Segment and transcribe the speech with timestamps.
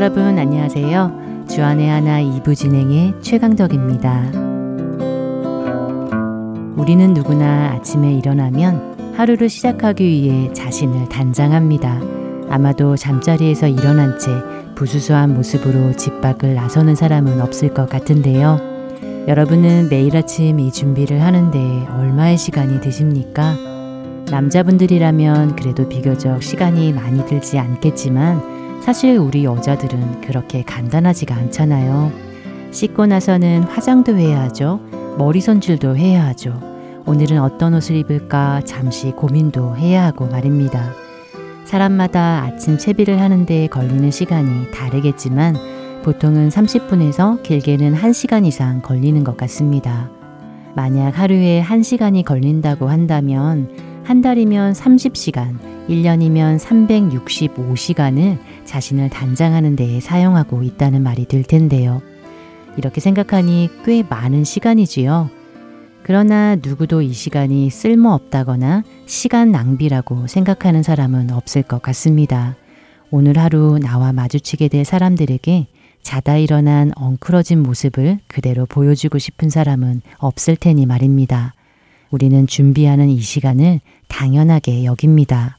[0.00, 1.46] 여러분 안녕하세요.
[1.50, 4.30] 주안의 하나 2부 진행의 최강덕입니다.
[6.76, 12.00] 우리는 누구나 아침에 일어나면 하루를 시작하기 위해 자신을 단장합니다.
[12.48, 14.30] 아마도 잠자리에서 일어난 채
[14.76, 18.60] 부수수한 모습으로 집 밖을 나서는 사람은 없을 것 같은데요.
[19.26, 23.56] 여러분은 매일 아침 이 준비를 하는데 얼마의 시간이 드십니까?
[24.30, 32.10] 남자분들이라면 그래도 비교적 시간이 많이 들지 않겠지만 사실 우리 여자들은 그렇게 간단하지가 않잖아요.
[32.70, 34.80] 씻고 나서는 화장도 해야 하죠.
[35.18, 36.58] 머리 손질도 해야 하죠.
[37.06, 40.92] 오늘은 어떤 옷을 입을까 잠시 고민도 해야 하고 말입니다.
[41.64, 45.56] 사람마다 아침 채비를 하는데 걸리는 시간이 다르겠지만
[46.02, 50.10] 보통은 30분에서 길게는 1시간 이상 걸리는 것 같습니다.
[50.74, 53.68] 만약 하루에 1시간이 걸린다고 한다면
[54.04, 58.38] 한 달이면 30시간, 1년이면 365시간을
[58.68, 62.02] 자신을 단장하는 데에 사용하고 있다는 말이 들 텐데요.
[62.76, 65.30] 이렇게 생각하니 꽤 많은 시간이지요.
[66.02, 72.56] 그러나 누구도 이 시간이 쓸모없다거나 시간 낭비라고 생각하는 사람은 없을 것 같습니다.
[73.10, 75.66] 오늘 하루 나와 마주치게 될 사람들에게
[76.02, 81.54] 자다 일어난 엉클어진 모습을 그대로 보여주고 싶은 사람은 없을 테니 말입니다.
[82.10, 85.58] 우리는 준비하는 이 시간을 당연하게 여깁니다.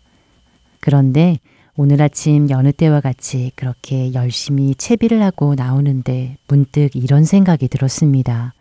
[0.79, 1.39] 그런데
[1.81, 8.53] 오늘 아침 여느 때와 같이 그렇게 열심히 채비를 하고 나오는데 문득 이런 생각이 들었습니다.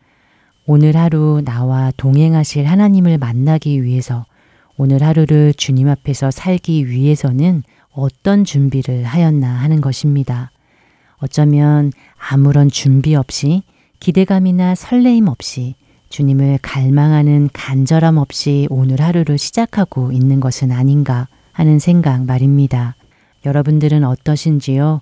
[0.66, 4.24] 오늘 하루 나와 동행하실 하나님을 만나기 위해서
[4.76, 10.52] 오늘 하루를 주님 앞에서 살기 위해서는 어떤 준비를 하였나 하는 것입니다.
[11.16, 11.90] 어쩌면
[12.30, 13.64] 아무런 준비 없이
[13.98, 15.74] 기대감이나 설레임 없이
[16.10, 22.94] 주님을 갈망하는 간절함 없이 오늘 하루를 시작하고 있는 것은 아닌가 하는 생각 말입니다.
[23.44, 25.00] 여러분들은 어떠신지요?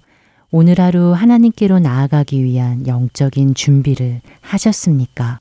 [0.51, 5.41] 오늘 하루 하나님께로 나아가기 위한 영적인 준비를 하셨습니까?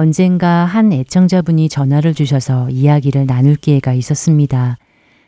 [0.00, 4.78] 언젠가 한 애청자분이 전화를 주셔서 이야기를 나눌 기회가 있었습니다.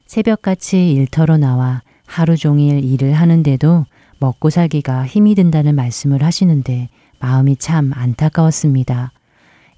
[0.07, 3.85] 새벽같이 일터로 나와 하루 종일 일을 하는데도
[4.19, 6.89] 먹고 살기가 힘이 든다는 말씀을 하시는데
[7.21, 9.13] 마음이 참 안타까웠습니다.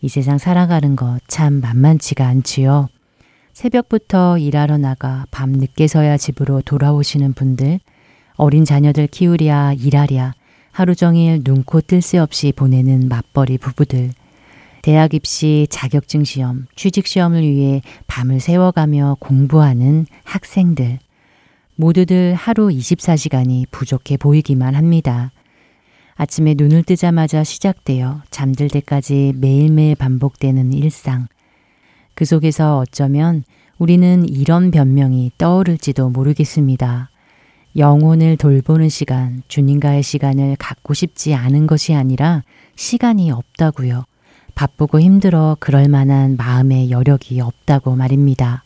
[0.00, 2.86] 이 세상 살아가는 것 참 만만치가 않지요.
[3.52, 7.80] 새벽부터 일하러 나가 밤 늦게서야 집으로 돌아오시는 분들,
[8.36, 10.34] 어린 자녀들 키우랴 일하랴
[10.70, 14.12] 하루 종일 눈코 뜰 새 없이 보내는 맞벌이 부부들,
[14.84, 20.98] 대학 입시 자격증 시험, 취직 시험을 위해 밤을 새워가며 공부하는 학생들.
[21.74, 25.32] 모두들 하루 24시간이 부족해 보이기만 합니다.
[26.16, 31.28] 아침에 눈을 뜨자마자 시작되어 잠들 때까지 매일매일 반복되는 일상.
[32.12, 33.42] 그 속에서 어쩌면
[33.78, 37.08] 우리는 이런 변명이 떠오를지도 모르겠습니다.
[37.78, 42.42] 영혼을 돌보는 시간, 주님과의 시간을 갖고 싶지 않은 것이 아니라
[42.76, 44.04] 시간이 없다고요.
[44.54, 48.64] 바쁘고 힘들어 그럴 만한 마음의 여력이 없다고 말입니다.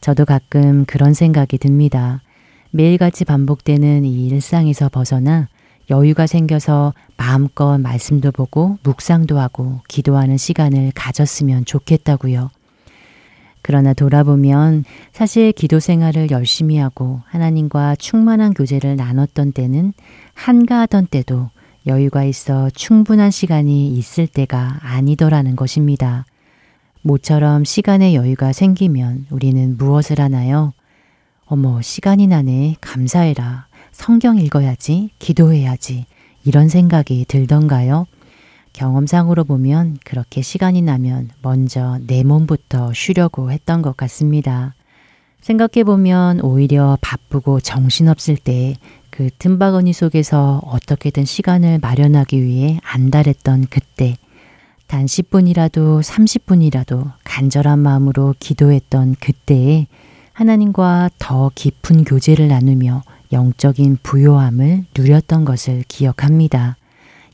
[0.00, 2.22] 저도 가끔 그런 생각이 듭니다.
[2.70, 5.48] 매일같이 반복되는 이 일상에서 벗어나
[5.90, 12.50] 여유가 생겨서 마음껏 말씀도 보고 묵상도 하고 기도하는 시간을 가졌으면 좋겠다고요.
[13.62, 19.92] 그러나 돌아보면 사실 기도 생활을 열심히 하고 하나님과 충만한 교제를 나눴던 때는
[20.34, 21.50] 한가하던 때도
[21.88, 26.24] 여유가 있어 충분한 시간이 있을 때가 아니더라는 것입니다.
[27.02, 30.74] 모처럼 시간의 여유가 생기면 우리는 무엇을 하나요?
[31.46, 32.76] 어머, 시간이 나네.
[32.80, 33.66] 감사해라.
[33.90, 35.10] 성경 읽어야지.
[35.18, 36.04] 기도해야지.
[36.44, 38.06] 이런 생각이 들던가요?
[38.74, 44.74] 경험상으로 보면 그렇게 시간이 나면 먼저 내 몸부터 쉬려고 했던 것 같습니다.
[45.40, 48.76] 생각해보면 오히려 바쁘고 정신없을 때
[49.18, 54.16] 그 틈바구니 속에서 어떻게든 시간을 마련하기 위해 안달했던 그때,
[54.86, 59.88] 단 10분이라도 30분이라도 간절한 마음으로 기도했던 그때에
[60.34, 66.76] 하나님과 더 깊은 교제를 나누며 영적인 부요함을 누렸던 것을 기억합니다.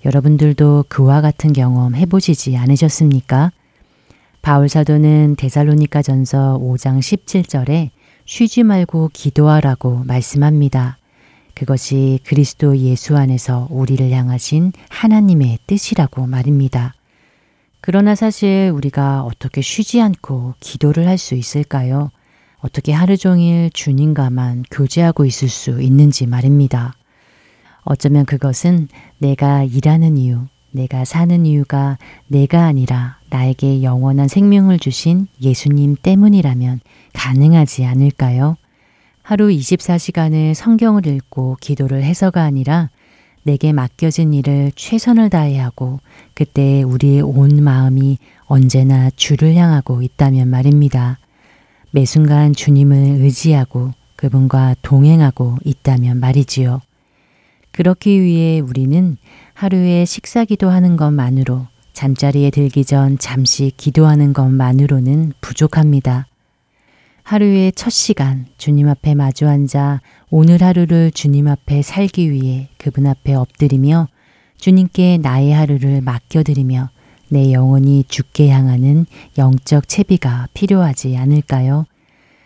[0.07, 3.53] 여러분들도 그와 같은 경험 해보시지 않으셨습니까?
[4.41, 7.91] 바울 사도는 데살로니가 전서 5장 17절에
[8.25, 10.97] 쉬지 말고 기도하라고 말씀합니다.
[11.55, 16.95] 그것이 그리스도 예수 안에서 우리를 향하신 하나님의 뜻이라고 말입니다.
[17.81, 22.11] 그러나 사실 우리가 어떻게 쉬지 않고 기도를 할 수 있을까요?
[22.59, 26.95] 어떻게 하루 종일 주님과만 교제하고 있을 수 있는지 말입니다.
[27.83, 35.97] 어쩌면 그것은 내가 일하는 이유, 내가 사는 이유가 내가 아니라 나에게 영원한 생명을 주신 예수님
[36.03, 36.81] 때문이라면
[37.13, 38.57] 가능하지 않을까요?
[39.25, 42.91] 하루 24시간을 성경을 읽고 기도를 해서가 아니라
[43.43, 46.01] 내게 맡겨진 일을 최선을 다해 하고
[46.35, 51.19] 그때 우리의 온 마음이 언제나 주를 향하고 있다면 말입니다.
[51.91, 56.83] 매 순간 주님을 의지하고 그분과 동행하고 있다면 말이지요.
[57.73, 59.17] 그렇기 위해 우리는
[59.55, 66.27] 하루에 식사 기도하는 것만으로 잠자리에 들기 전 잠시 기도하는 것만으로는 부족합니다.
[67.25, 73.33] 하루의 첫 시간 주님 앞에 마주 앉아 오늘 하루를 주님 앞에 살기 위해 그분 앞에
[73.33, 74.09] 엎드리며
[74.59, 76.91] 주님께 나의 하루를 맡겨드리며
[77.31, 79.07] 내 영혼이 죽게 향하는
[79.39, 81.87] 영적 채비가 필요하지 않을까요?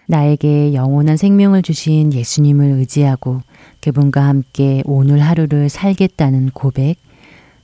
[0.06, 3.42] 나에게 영원한 생명을 주신 예수님을 의지하고
[3.80, 6.98] 그분과 함께 오늘 하루를 살겠다는 고백,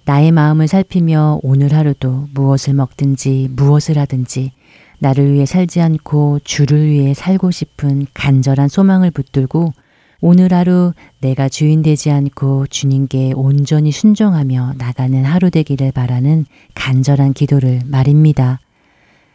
[0.04, 4.50] 나의 마음을 살피며 오늘 하루도 무엇을 먹든지 무엇을 하든지
[4.98, 9.72] 나를 위해 살지 않고 주를 위해 살고 싶은 간절한 소망을 붙들고
[10.20, 17.82] 오늘 하루 내가 주인 되지 않고 주님께 온전히 순종하며 나가는 하루 되기를 바라는 간절한 기도를
[17.84, 18.60] 말입니다.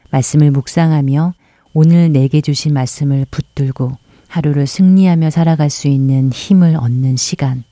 [0.10, 1.34] 말씀을 묵상하며
[1.74, 3.92] 오늘 내게 주신 말씀을 붙들고
[4.28, 7.63] 하루를 승리하며 살아갈 수 있는 힘을 얻는 시간.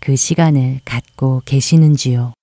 [0.00, 2.37] 그 시간을 갖고 계시는지요?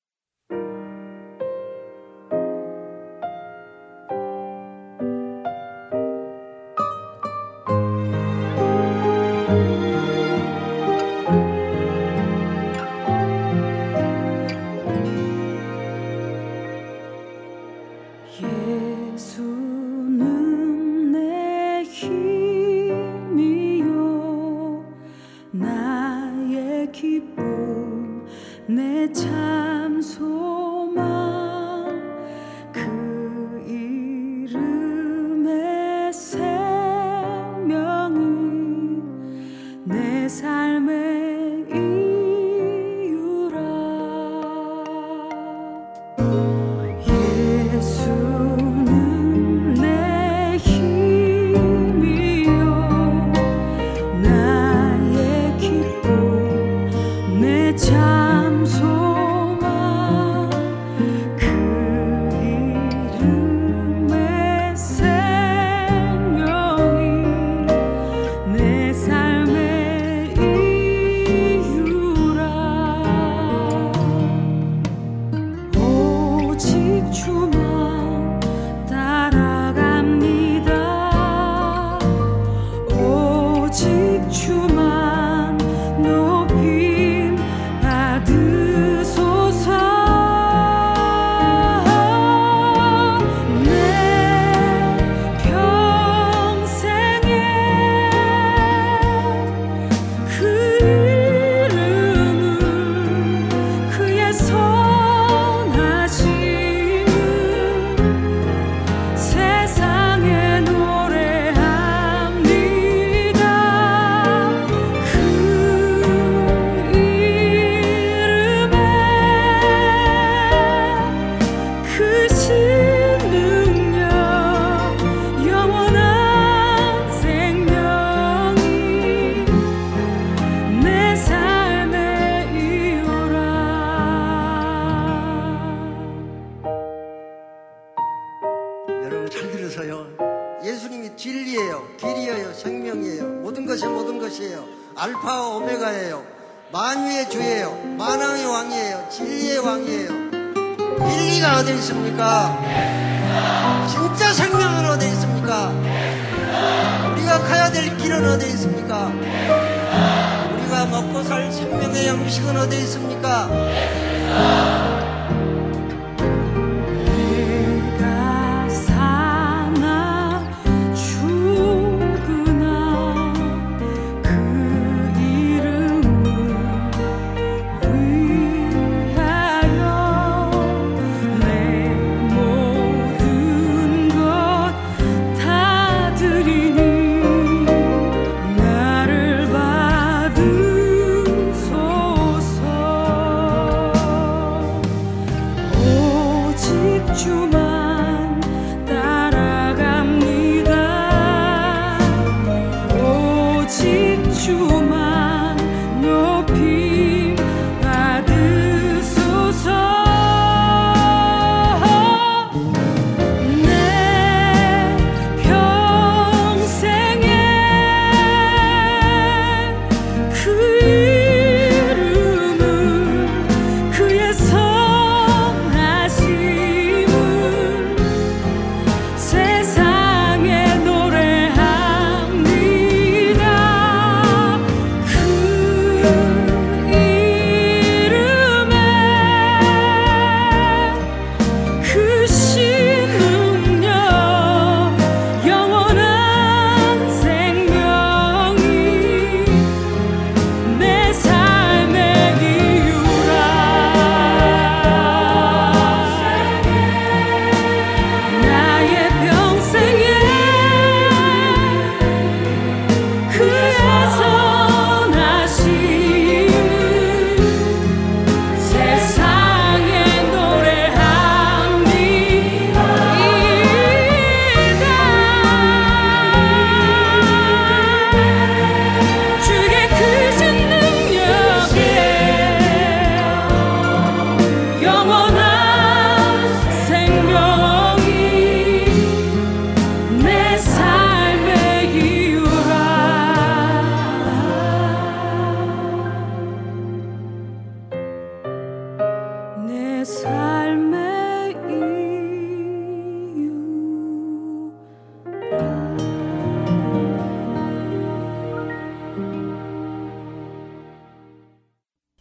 [197.16, 197.65] 出门。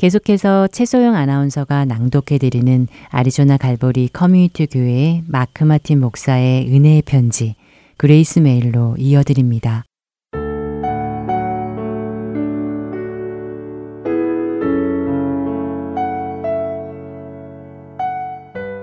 [0.04, 7.54] 계속해서 최소영 아나운서가 낭독해드리는 아리조나 갈보리 커뮤니티 교회의 마크 마틴 목사의 은혜의 편지
[7.96, 9.84] Grace Mail로 이어드립니다.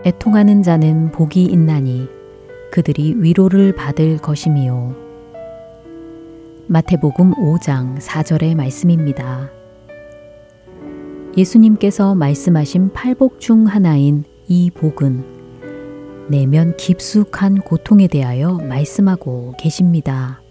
[0.03, 2.07] 애통하는 자는 복이 있나니
[2.71, 4.95] 그들이 위로를 받을 것임이요.
[6.65, 9.60] 마태복음 5장 4절의 말씀입니다.
[11.37, 15.23] 예수님께서 말씀하신 팔복 중 하나인 이 복은
[16.29, 20.41] 내면 깊숙한 고통에 대하여 말씀하고 계십니다.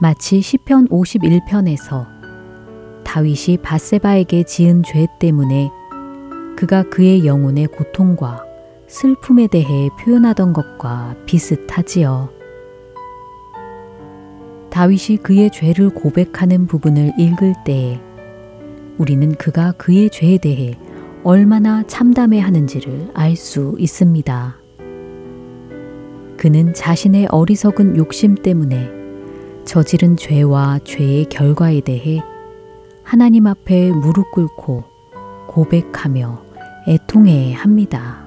[0.00, 2.06] 마치 시편 51편에서
[3.04, 5.70] 다윗이 바세바에게 지은 죄 때문에
[6.56, 8.44] 그가 그의 영혼의 고통과
[8.86, 12.30] 슬픔에 대해 표현하던 것과 비슷하지요.
[14.70, 18.00] 다윗이 그의 죄를 고백하는 부분을 읽을 때에
[19.02, 20.78] 우리는 그가 그의 죄에 대해
[21.24, 24.56] 얼마나 참담해 하는지를 알 수 있습니다.
[26.36, 28.88] 그는 자신의 어리석은 욕심 때문에
[29.64, 32.20] 저지른 죄와 죄의 결과에 대해
[33.02, 34.84] 하나님 앞에 무릎 꿇고
[35.48, 36.44] 고백하며
[36.86, 38.24] 애통해 합니다.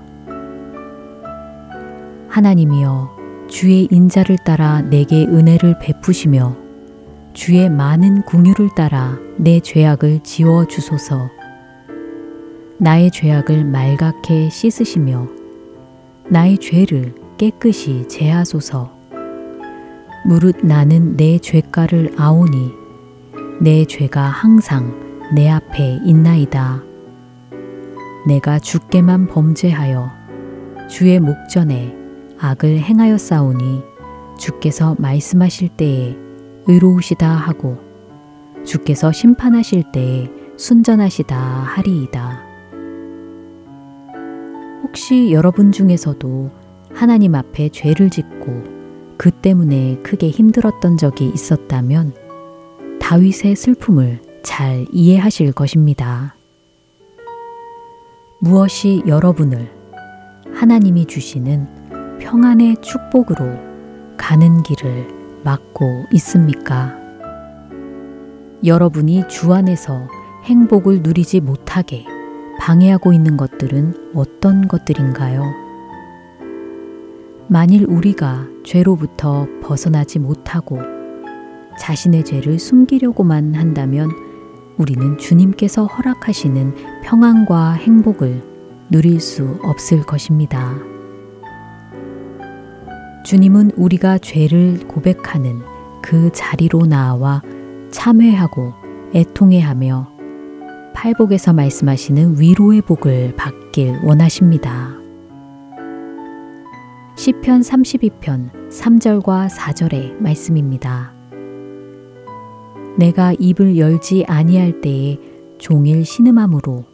[2.28, 3.16] 하나님이여
[3.48, 6.65] 주의 인자를 따라 내게 은혜를 베푸시며
[7.36, 11.30] 주의 많은 궁유를 따라 내 죄악을 지워 주소서.
[12.78, 15.28] 나의 죄악을 말갛게 씻으시며
[16.30, 18.98] 나의 죄를 깨끗이 제하소서.
[20.26, 22.72] 무릇 나는 내 죄가를 아오니
[23.60, 24.98] 내 죄가 항상
[25.36, 26.84] 내 앞에 있나이다.
[28.30, 30.10] 내가 주께만 범죄하여
[30.90, 31.98] 주의 목전에
[32.40, 33.84] 악을 행하여 싸우니
[34.40, 36.25] 주께서 말씀하실 때에
[36.68, 37.78] 의로우시다 하고
[38.64, 42.44] 주께서 심판하실 때에 순전하시다 하리이다.
[44.84, 46.52] 혹시 여러분 중에서도
[46.94, 48.64] 하나님 앞에 죄를 짓고
[49.18, 52.14] 그 때문에 크게 힘들었던 적이 있었다면
[53.00, 56.36] 다윗의 슬픔을 잘 이해하실 것입니다.
[58.40, 59.72] 무엇이 여러분을
[60.54, 63.46] 하나님이 주시는 평안의 축복으로
[64.18, 65.15] 가는 길을
[65.46, 66.98] 막고 있습니까?
[68.66, 70.08] 여러분이 주 안에서
[70.44, 72.04] 행복을 누리지 못하게
[72.60, 75.44] 방해하고 있는 것들은 어떤 것들인가요?
[77.48, 80.80] 만일 우리가 죄로부터 벗어나지 못하고
[81.80, 84.10] 자신의 죄를 숨기려고만 한다면
[84.78, 88.42] 우리는 주님께서 허락하시는 평안과 행복을
[88.90, 90.95] 누릴 수 없을 것입니다.
[93.26, 95.64] 주님은 우리가 죄를 고백하는
[96.04, 97.42] 그 자리로 나와
[97.90, 98.72] 참회하고
[99.16, 100.14] 애통해하며
[100.94, 104.96] 팔복에서 말씀하시는 위로의 복을 받길 원하십니다.
[107.18, 111.12] 시편 32편 3절과 4절의 말씀입니다.
[112.96, 115.18] 내가 입을 열지 아니할 때에
[115.58, 116.86] 종일 신음함으로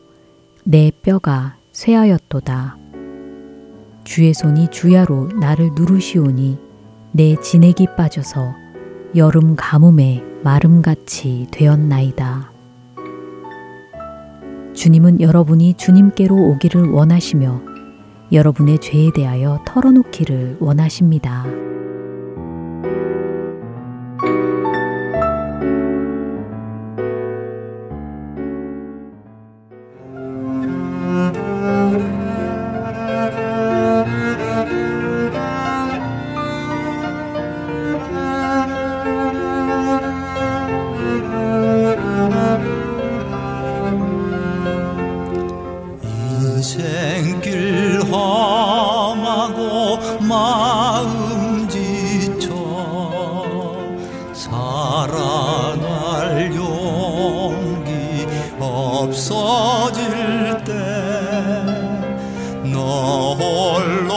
[0.64, 2.81] 내 뼈가 쇠하였도다.
[4.04, 6.58] 주의 손이 주야로 나를 누르시오니
[7.12, 8.54] 내 진액이 빠져서
[9.16, 12.52] 여름 가뭄에 마름같이 되었나이다.
[14.74, 17.62] 주님은 여러분이 주님께로 오기를 원하시며
[18.32, 21.46] 여러분의 죄에 대하여 털어놓기를 원하십니다.
[59.12, 60.72] 없어질 때
[62.64, 64.14] 너 홀로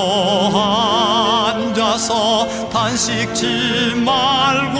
[1.56, 4.78] 앉아서 단식지 말고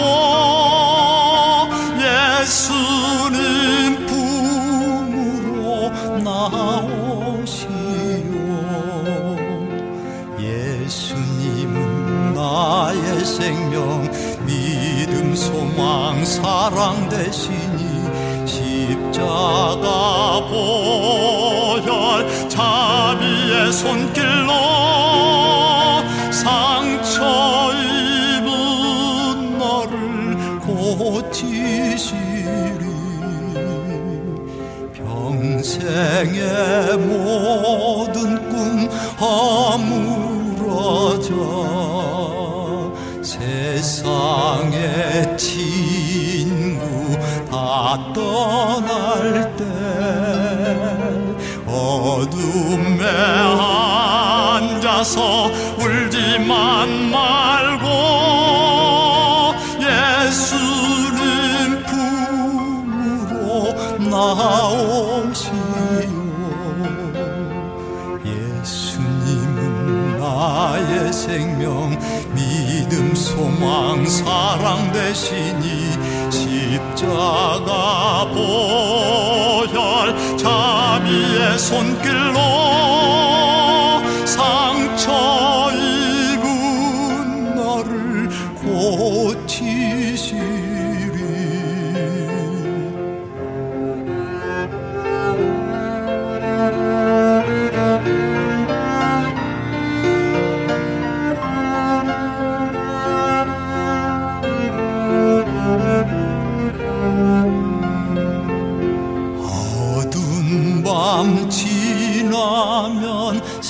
[2.39, 5.91] 예수님 품으로
[6.23, 7.67] 나오시오.
[10.39, 14.09] 예수님은 나의 생명
[14.45, 17.44] 믿음 소망 사랑 되시
[19.27, 20.34] oh Chicago.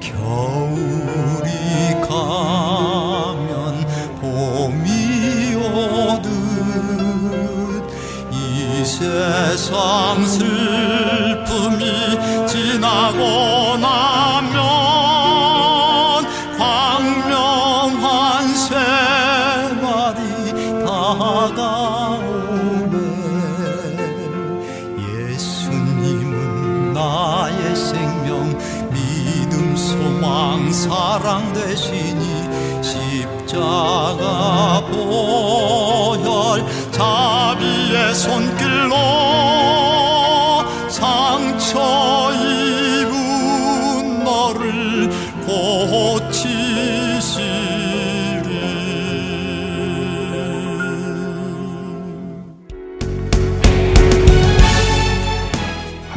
[0.00, 1.50] 겨울이
[2.06, 3.86] 가면
[4.20, 6.26] 봄이 오듯
[8.32, 10.26] 이 세상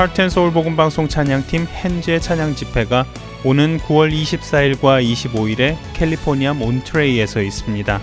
[0.02, 3.06] Heart and Soul 복음방송 찬양팀 hen제 찬양 집회가
[3.44, 8.02] 오는 9월 24일과 25일에 캘리포니아 몬트레이에서 있습니다.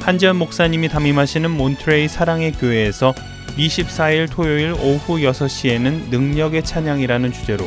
[0.00, 3.14] 한지연 목사님이 담임하시는 몬트레이 사랑의 교회에서
[3.56, 7.66] 24일 토요일 오후 6시에는 능력의 찬양이라는 주제로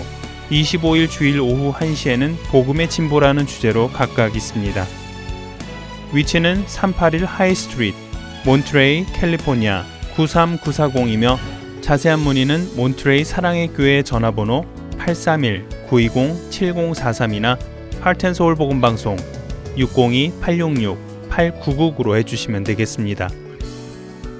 [0.49, 4.85] 25일 주일 오후 1시에는 복음의 진보라는 주제로 각각 있습니다.
[6.13, 7.97] 위치는 381 High Street,
[8.45, 9.83] 몬트레이, 캘리포니아
[10.15, 11.50] 93940이며
[11.81, 14.65] 자세한 문의는 몬트레이 사랑의 교회 전화번호
[14.99, 17.57] 831-920-7043이나
[17.99, 19.17] 하트앤서울 복음방송
[19.77, 23.29] 602-866-8999로 해주시면 되겠습니다.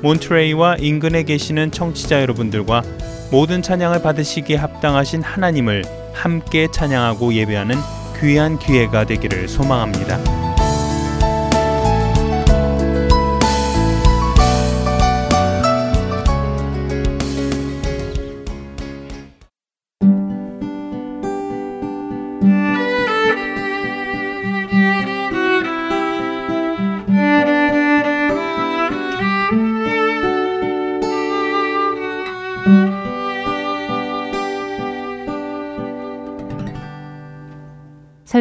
[0.01, 2.83] 몬트레이와 인근에 계시는 청취자 여러분들과
[3.31, 7.75] 모든 찬양을 받으시기에 합당하신 하나님을 함께 찬양하고 예배하는
[8.19, 10.50] 귀한 기회가 되기를 소망합니다.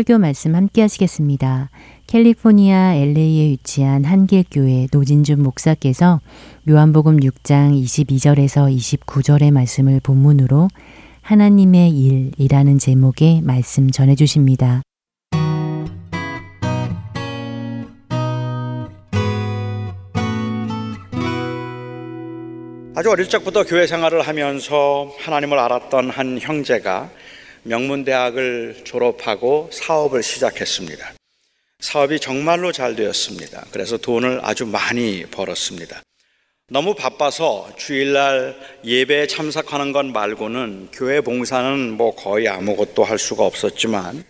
[0.01, 1.69] 설교 말씀 함께 하시겠습니다.
[2.07, 6.21] 캘리포니아 LA에 위치한 한길교회 노진준 목사께서
[6.71, 10.69] 요한복음 6장 22절에서 29절의 말씀을 본문으로
[11.21, 14.81] 하나님의 일이라는 제목의 말씀 전해 주십니다.
[22.97, 27.11] 아주 어릴 적부터 교회 생활을 하면서 하나님을 알았던 한 형제가
[27.63, 31.13] 명문대학을 졸업하고 사업을 시작했습니다.
[31.81, 33.67] 사업이 정말로 잘 되었습니다.
[33.73, 36.03] 그래서 돈을 아주 많이 벌었습니다.
[36.69, 44.25] 너무 바빠서 주일날 예배에 참석하는 것 말고는 교회 봉사는 뭐 거의 아무것도 할 수가 없었지만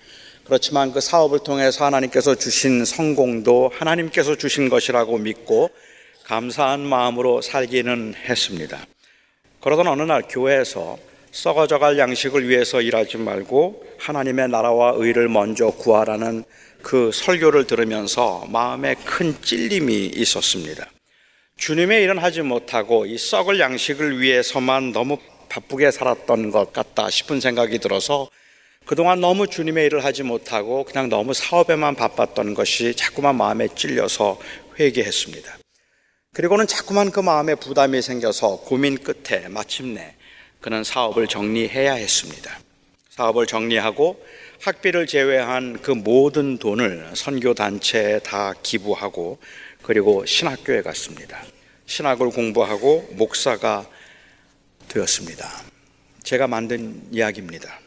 [0.44, 5.70] 그렇지만 그 사업을 통해서 하나님께서 주신 성공도 하나님께서 주신 것이라고 믿고
[6.24, 8.86] 감사한 마음으로 살기는 했습니다.
[9.60, 10.98] 그러던 어느 날 교회에서
[11.32, 16.44] 썩어져갈 양식을 위해서 일하지 말고 하나님의 나라와 의를 먼저 구하라는
[16.82, 20.86] 그 설교를 들으면서 마음에 큰 찔림이 있었습니다.
[21.56, 27.78] 주님의 일은 하지 못하고 이 썩을 양식을 위해서만 너무 바쁘게 살았던 것 같다 싶은 생각이
[27.78, 28.28] 들어서
[28.86, 34.40] 그동안 너무 주님의 일을 하지 못하고 그냥 너무 사업에만 바빴던 것이 자꾸만 마음에 찔려서
[34.78, 35.58] 회개했습니다.
[36.32, 40.14] 그리고는 자꾸만 그 마음에 부담이 생겨서 고민 끝에 마침내
[40.60, 42.58] 그는 사업을 정리해야 했습니다.
[43.10, 44.22] 사업을 정리하고
[44.60, 49.38] 학비를 제외한 그 모든 돈을 선교 단체에 다 기부하고
[49.82, 51.42] 그리고 신학교에 갔습니다.
[51.86, 53.86] 신학을 공부하고 목사가
[54.88, 55.48] 되었습니다.
[56.22, 57.80] 제가 만든 이야기입니다.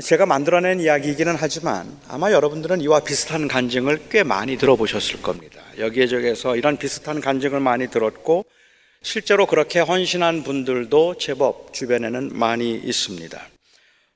[0.00, 5.60] 제가 만들어낸 이야기이기는 하지만 아마 여러분들은 이와 비슷한 간증을 꽤 많이 들어보셨을 겁니다.
[5.78, 8.44] 여기저기에서 이런 비슷한 간증을 많이 들었고
[9.02, 13.40] 실제로 그렇게 헌신한 분들도 제법 주변에는 많이 있습니다.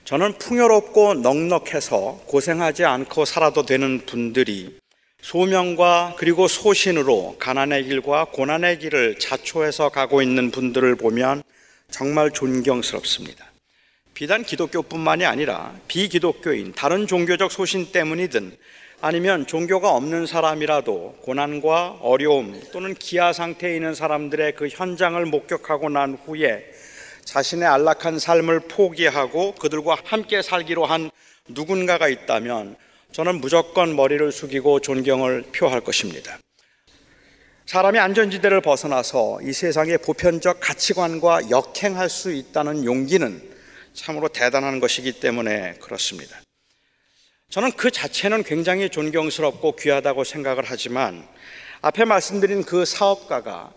[0.04, 4.78] 저는 풍요롭고 넉넉해서 고생하지 않고 살아도 되는 분들이
[5.22, 11.42] 소명과 그리고 소신으로 가난의 길과 고난의 길을 자초해서 가고 있는 분들을 보면
[11.90, 13.52] 정말 존경스럽습니다.
[14.12, 18.54] 비단 기독교뿐만이 아니라 비기독교인 다른 종교적 소신 때문이든
[19.06, 26.14] 아니면 종교가 없는 사람이라도 고난과 어려움 또는 기아 상태에 있는 사람들의 그 현장을 목격하고 난
[26.24, 26.64] 후에
[27.26, 31.10] 자신의 안락한 삶을 포기하고 그들과 함께 살기로 한
[31.48, 32.76] 누군가가 있다면
[33.12, 36.38] 저는 무조건 머리를 숙이고 존경을 표할 것입니다.
[37.66, 43.52] 사람이 안전지대를 벗어나서 이 세상의 보편적 가치관과 역행할 수 있다는 용기는
[43.92, 46.43] 참으로 대단한 것이기 때문에 그렇습니다.
[47.54, 51.24] 저는 그 자체는 굉장히 존경스럽고 귀하다고 생각을 하지만
[51.82, 53.72] 앞에 말씀드린 그 사업가가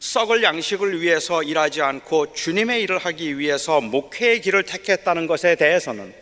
[0.00, 6.12] 썩을 양식을 위해서 일하지 않고 주님의 일을 하기 위해서 목회의 길을 택했다는 것에 대해서는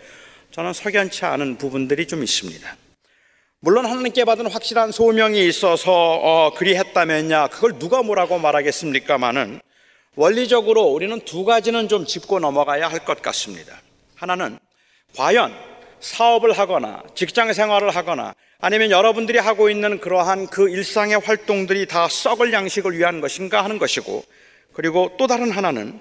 [0.50, 2.76] 저는 석연치 않은 부분들이 좀 있습니다.
[3.60, 9.62] 물론 하나님께 받은 확실한 소명이 있어서 어, 그리했다면야 그걸 누가 뭐라고 말하겠습니까마는
[10.14, 13.80] 원리적으로 우리는 두 가지는 좀 짚고 넘어가야 할 것 같습니다.
[14.14, 14.58] 하나는
[15.16, 15.67] 과연
[16.00, 22.52] 사업을 하거나 직장 생활을 하거나 아니면 여러분들이 하고 있는 그러한 그 일상의 활동들이 다 썩을
[22.52, 24.24] 양식을 위한 것인가 하는 것이고
[24.72, 26.00] 그리고 또 다른 하나는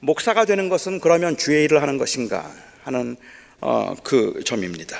[0.00, 2.50] 목사가 되는 것은 그러면 주의 일을 하는 것인가
[2.84, 3.16] 하는
[3.60, 4.98] 어, 그 점입니다.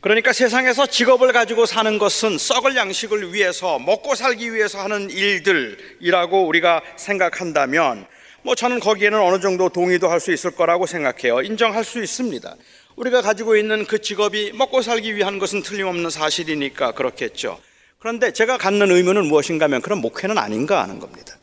[0.00, 6.82] 그러니까 세상에서 직업을 가지고 사는 것은 썩을 양식을 위해서 먹고 살기 위해서 하는 일들이라고 우리가
[6.96, 8.06] 생각한다면
[8.42, 11.42] 뭐 저는 거기에는 어느 정도 동의도 할 수 있을 거라고 생각해요.
[11.42, 12.54] 인정할 수 있습니다.
[12.96, 17.60] 우리가 가지고 있는 그 직업이 먹고 살기 위한 것은 틀림없는 사실이니까 그렇겠죠.
[17.98, 21.36] 그런데 제가 갖는 의문은 무엇인가 하면 그럼 목회는 아닌가 하는 겁니다.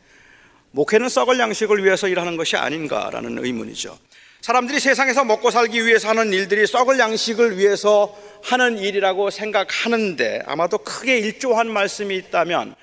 [0.72, 3.98] 목회는 썩을 양식을 위해서 일하는 것이 아닌가라는 의문이죠.
[4.40, 11.18] 사람들이 세상에서 먹고 살기 위해서 하는 일들이 썩을 양식을 위해서 하는 일이라고 생각하는데 아마도 크게
[11.18, 12.74] 일조한 말씀이 있다면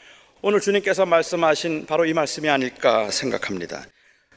[0.41, 3.85] 오늘 주님께서 말씀하신 바로 이 말씀이 아닐까 생각합니다.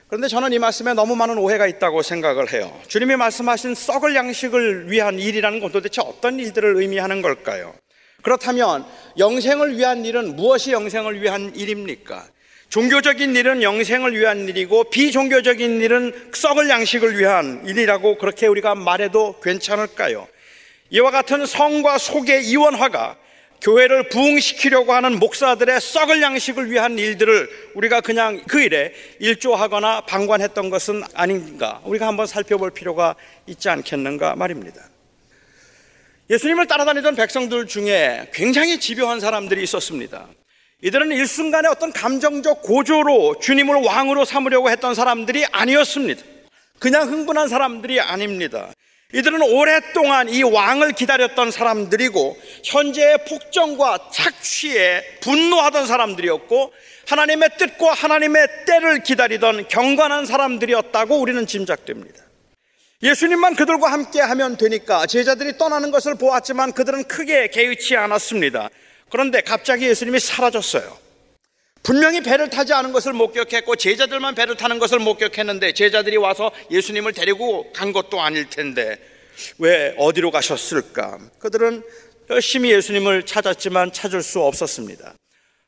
[0.09, 2.75] 그런데 저는 이 말씀에 너무 많은 오해가 있다고 생각을 해요.
[2.89, 7.75] 주님이 말씀하신 썩을 양식을 위한 일이라는 건 도대체 어떤 일들을 의미하는 걸까요?
[8.23, 8.87] 그렇다면
[9.19, 12.27] 영생을 위한 일은 무엇이 영생을 위한 일입니까?
[12.71, 20.27] 종교적인 일은 영생을 위한 일이고 비종교적인 일은 썩을 양식을 위한 일이라고 그렇게 우리가 말해도 괜찮을까요?
[20.89, 23.17] 이와 같은 성과 속의 이원화가
[23.61, 31.03] 교회를 부흥시키려고 하는 목사들의 썩을 양식을 위한 일들을 우리가 그냥 그 일에 일조하거나 방관했던 것은
[31.15, 33.17] 아닌가 우리가 한번 살펴볼 필요가
[33.47, 34.89] 있지 않겠는가 말입니다.
[36.31, 40.29] 예수님을 따라다니던 백성들 중에 굉장히 집요한 사람들이 있었습니다.
[40.83, 46.23] 이들은 일순간에 어떤 감정적 고조로 주님을 왕으로 삼으려고 했던 사람들이 아니었습니다.
[46.79, 48.71] 그냥 흥분한 사람들이 아닙니다.
[49.15, 56.75] 이들은 오랫동안 이 왕을 기다렸던 사람들이고 현재의 폭정과 착취에 분노하던 사람들이었고
[57.09, 62.23] 하나님의 뜻과 하나님의 때를 기다리던 경건한 사람들이었다고 우리는 짐작됩니다.
[63.03, 68.69] 예수님만 그들과 함께 하면 되니까 제자들이 떠나는 것을 보았지만 그들은 크게 개의치 않았습니다.
[69.09, 71.08] 그런데 갑자기 예수님이 사라졌어요.
[71.83, 77.73] 분명히 배를 타지 않은 것을 목격했고 제자들만 배를 타는 것을 목격했는데 제자들이 와서 예수님을 데리고
[77.73, 78.99] 간 것도 아닐 텐데
[79.59, 81.19] 왜 어디로 가셨을까?
[81.39, 81.83] 그들은
[82.31, 85.15] 열심히 예수님을 찾았지만 찾을 수 없었습니다.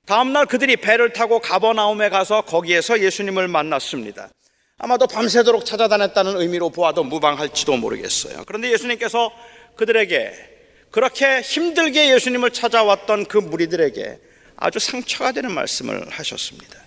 [0.06, 4.28] 다음날 그들이 배를 타고 가버나움에 가서 거기에서 예수님을 만났습니다.
[4.76, 8.44] 아마도 밤새도록 찾아다녔다는 의미로 보아도 무방할지도 모르겠어요.
[8.46, 9.30] 그런데 예수님께서
[9.76, 10.32] 그들에게
[10.90, 14.18] 그렇게 힘들게 예수님을 찾아왔던 그 무리들에게
[14.60, 16.78] 아주 상처가 되는 말씀을 하셨습니다.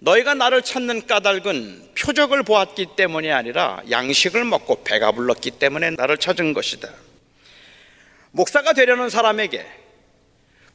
[0.00, 6.52] 너희가 나를 찾는 까닭은 표적을 보았기 때문이 아니라 양식을 먹고 배가 불렀기 때문에 나를 찾은
[6.52, 6.88] 것이다.
[8.30, 9.66] 목사가 되려는 사람에게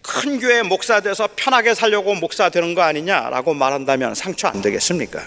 [0.01, 5.23] 큰 교회 목사 돼서 편하게 살려고 목사 되는 거 아니냐라고 말한다면 상처 안 되겠습니까?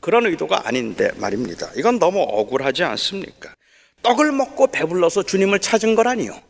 [0.00, 1.70] 그런 의도가 아닌데 말입니다.
[1.76, 3.54] 이건 너무 억울하지 않습니까?
[4.02, 6.40] 떡을 먹고 배불러서 주님을 찾은 거라니요.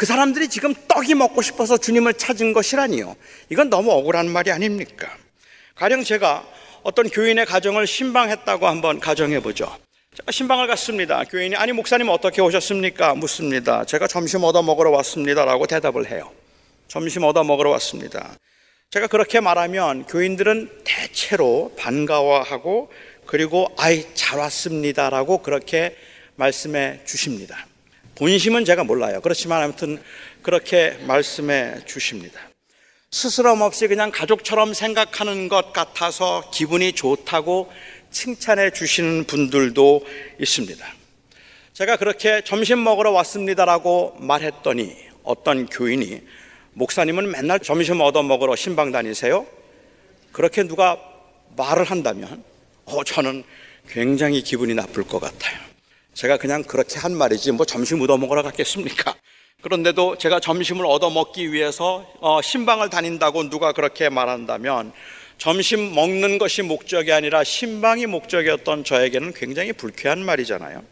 [0.00, 3.14] 그 사람들이 지금 떡이 먹고 싶어서 주님을 찾은 것이라니요.
[3.50, 5.14] 이건 너무 억울한 말이 아닙니까?
[5.74, 6.42] 가령 제가
[6.82, 9.76] 어떤 교인의 가정을 신방했다고 한번 가정해 보죠.
[10.16, 11.22] 제가 신방을 갔습니다.
[11.24, 13.14] 교인이 아니 목사님 어떻게 오셨습니까?
[13.16, 13.84] 묻습니다.
[13.84, 16.32] 제가 점심 얻어 먹으러 왔습니다라고 대답을 해요.
[16.88, 18.38] 점심 얻어 먹으러 왔습니다.
[18.88, 22.90] 제가 그렇게 말하면 교인들은 대체로 반가워하고
[23.26, 25.94] 그리고 아이 잘 왔습니다라고 그렇게
[26.36, 27.66] 말씀해 주십니다.
[28.20, 29.22] 본심은 제가 몰라요.
[29.22, 29.98] 그렇지만 아무튼
[30.42, 32.38] 그렇게 말씀해 주십니다.
[33.10, 37.72] 스스럼 없이 그냥 가족처럼 생각하는 것 같아서 기분이 좋다고
[38.10, 40.06] 칭찬해 주시는 분들도
[40.38, 40.86] 있습니다.
[41.72, 46.20] 제가 그렇게 점심 먹으러 왔습니다라고 말했더니 어떤 교인이
[46.74, 49.46] 목사님은 맨날 점심 얻어 먹으러 신방 다니세요?
[50.30, 50.98] 그렇게 누가
[51.56, 52.44] 말을 한다면
[52.84, 53.44] 어, 저는
[53.88, 55.69] 굉장히 기분이 나쁠 것 같아요.
[56.14, 59.14] 제가 그냥 그렇게 한 말이지 뭐 점심 얻어 먹으러 갔겠습니까?
[59.62, 64.92] 그런데도 제가 점심을 얻어 먹기 위해서 어, 신방을 다닌다고 누가 그렇게 말한다면
[65.38, 70.82] 점심 먹는 것이 목적이 아니라 신방이 목적이었던 저에게는 굉장히 불쾌한 말이잖아요.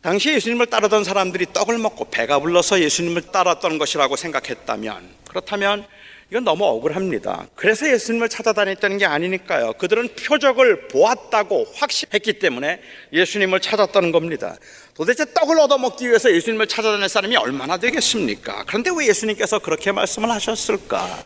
[0.00, 5.86] 당시 예수님을 따르던 사람들이 떡을 먹고 배가 불러서 예수님을 따랐던 것이라고 생각했다면 그렇다면
[6.32, 7.46] 이건 너무 억울합니다.
[7.54, 9.74] 그래서 예수님을 찾아다녔다는 게 아니니까요.
[9.74, 12.80] 그들은 표적을 보았다고 확신했기 때문에
[13.12, 14.56] 예수님을 찾았다는 겁니다.
[14.94, 18.64] 도대체 떡을 얻어먹기 위해서 예수님을 찾아다닐 사람이 얼마나 되겠습니까?
[18.66, 21.22] 그런데 왜 예수님께서 그렇게 말씀을 하셨을까?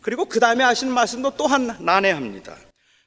[0.00, 2.54] 그리고 그 다음에 하신 말씀도 또한 난해합니다.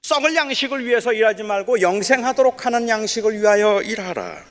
[0.02, 4.44] 썩을 양식을 위해서 일하지 말고 영생하도록 하는 양식을 위하여 일하라.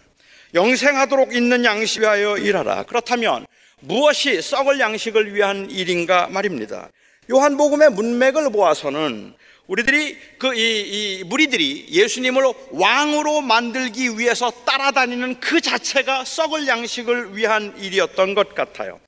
[0.54, 2.84] 영생하도록 있는 양식 위하여 일하라.
[2.84, 3.44] 그렇다면
[3.82, 6.88] 무엇이 썩을 양식을 위한 일인가 말입니다.
[7.30, 9.34] 요한복음의 문맥을 보아서는
[9.66, 17.74] 우리들이 그 이 이 무리들이 예수님을 왕으로 만들기 위해서 따라다니는 그 자체가 썩을 양식을 위한
[17.78, 19.00] 일이었던 것 같아요.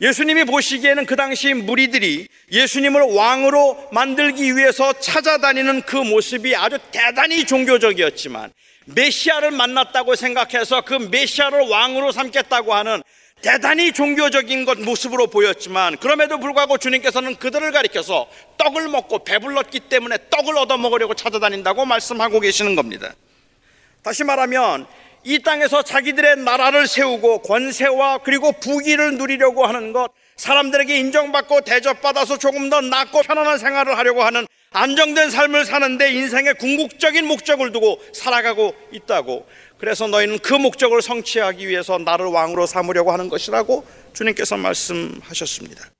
[0.00, 8.52] 예수님이 보시기에는 그 당시 무리들이 예수님을 왕으로 만들기 위해서 찾아다니는 그 모습이 아주 대단히 종교적이었지만
[8.86, 13.02] 메시아를 만났다고 생각해서 그 메시아를 왕으로 삼겠다고 하는
[13.46, 18.28] 대단히 종교적인 것 모습으로 보였지만 그럼에도 불구하고 주님께서는 그들을 가리켜서
[18.58, 23.14] 떡을 먹고 배불렀기 때문에 떡을 얻어 먹으려고 찾아다닌다고 말씀하고 계시는 겁니다.
[24.02, 24.88] 다시 말하면
[25.22, 32.68] 이 땅에서 자기들의 나라를 세우고 권세와 그리고 부귀를 누리려고 하는 것, 사람들에게 인정받고 대접받아서 조금
[32.68, 39.46] 더 낫고 편안한 생활을 하려고 하는 안정된 삶을 사는데 인생의 궁극적인 목적을 두고 살아가고 있다고.
[39.78, 45.90] 그래서 너희는 그 목적을 성취하기 위해서 나를 왕으로 삼으려고 하는 것이라고 주님께서 말씀하셨습니다.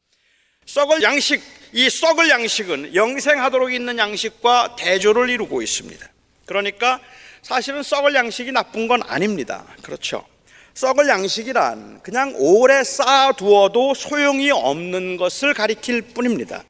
[0.65, 6.07] 썩을 양식, 이 썩을 양식은 영생하도록 있는 양식과 대조를 이루고 있습니다.
[6.47, 7.01] 그러니까
[7.43, 9.65] 사실은 썩을 양식이 나쁜 건 아닙니다.
[9.83, 10.25] 그렇죠.
[10.75, 16.65] 썩을 양식이란 그냥 오래 쌓아두어도 소용이 없는 것을 가리킬 뿐입니다.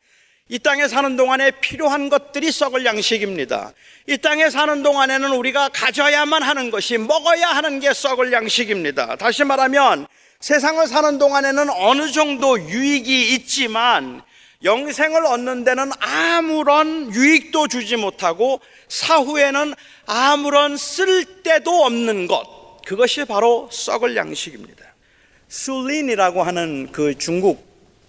[0.49, 3.73] 이 땅에 사는 동안에 필요한 것들이 썩을 양식입니다.
[4.09, 9.17] 이 땅에 사는 동안에는 우리가 가져야만 하는 것이 먹어야 하는 게 썩을 양식입니다.
[9.17, 10.07] 다시 말하면
[10.39, 14.23] 세상을 사는 동안에는 어느 정도 유익이 있지만
[14.63, 19.75] 영생을 얻는 데는 아무런 유익도 주지 못하고 사후에는
[20.07, 24.85] 아무런 쓸데도 없는 것 그것이 바로 썩을 양식입니다.
[25.49, 27.67] 술린이라고 하는 그 중국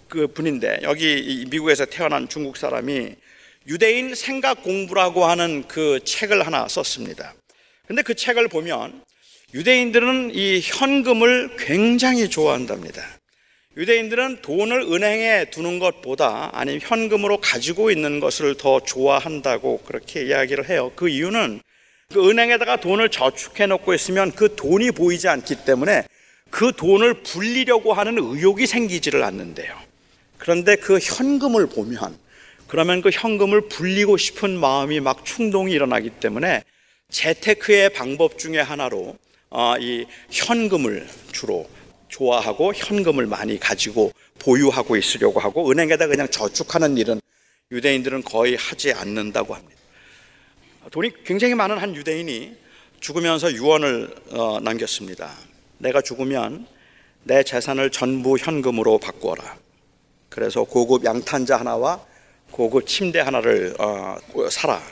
[0.08, 3.16] 그 분인데 여기 미국에서 태어난 중국 사람이
[3.68, 7.34] 유대인 생각 공부라고 하는 그 책을 하나 썼습니다.
[7.86, 9.02] 근데 그 책을 보면
[9.52, 13.02] 유대인들은 이 현금을 굉장히 좋아한답니다.
[13.76, 20.90] 유대인들은 돈을 은행에 두는 것보다 아니면 현금으로 가지고 있는 것을 더 좋아한다고 그렇게 이야기를 해요.
[20.96, 21.60] 그 이유는
[22.10, 26.04] 그 은행에다가 돈을 저축해 놓고 있으면 그 돈이 보이지 않기 때문에
[26.48, 29.76] 그 돈을 불리려고 하는 의욕이 생기지를 않는데요.
[30.38, 32.16] 그런데 그 현금을 보면
[32.68, 36.62] 그러면 그 현금을 불리고 싶은 마음이 막 충동이 일어나기 때문에
[37.10, 39.16] 재테크의 방법 중에 하나로
[39.50, 41.68] 어, 이 현금을 주로
[42.08, 47.20] 좋아하고 현금을 많이 가지고 보유하고 있으려고 하고 은행에다 그냥 저축하는 일은
[47.72, 49.74] 유대인들은 거의 하지 않는다고 합니다.
[50.90, 52.54] 돈이 굉장히 많은 한 유대인이
[53.00, 55.34] 죽으면서 유언을 어, 남겼습니다.
[55.78, 56.66] 내가 죽으면
[57.24, 59.56] 내 재산을 전부 현금으로 바꾸어라.
[60.28, 62.07] 그래서 고급 양탄자 하나와
[62.50, 64.16] 고급 침대 하나를 어,
[64.50, 64.82] 사라.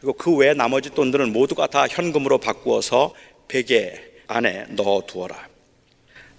[0.00, 3.14] 그리고 그 외 나머지 돈들은 모두가 다 현금으로 바꾸어서
[3.48, 5.48] 베개 안에 넣어 두어라.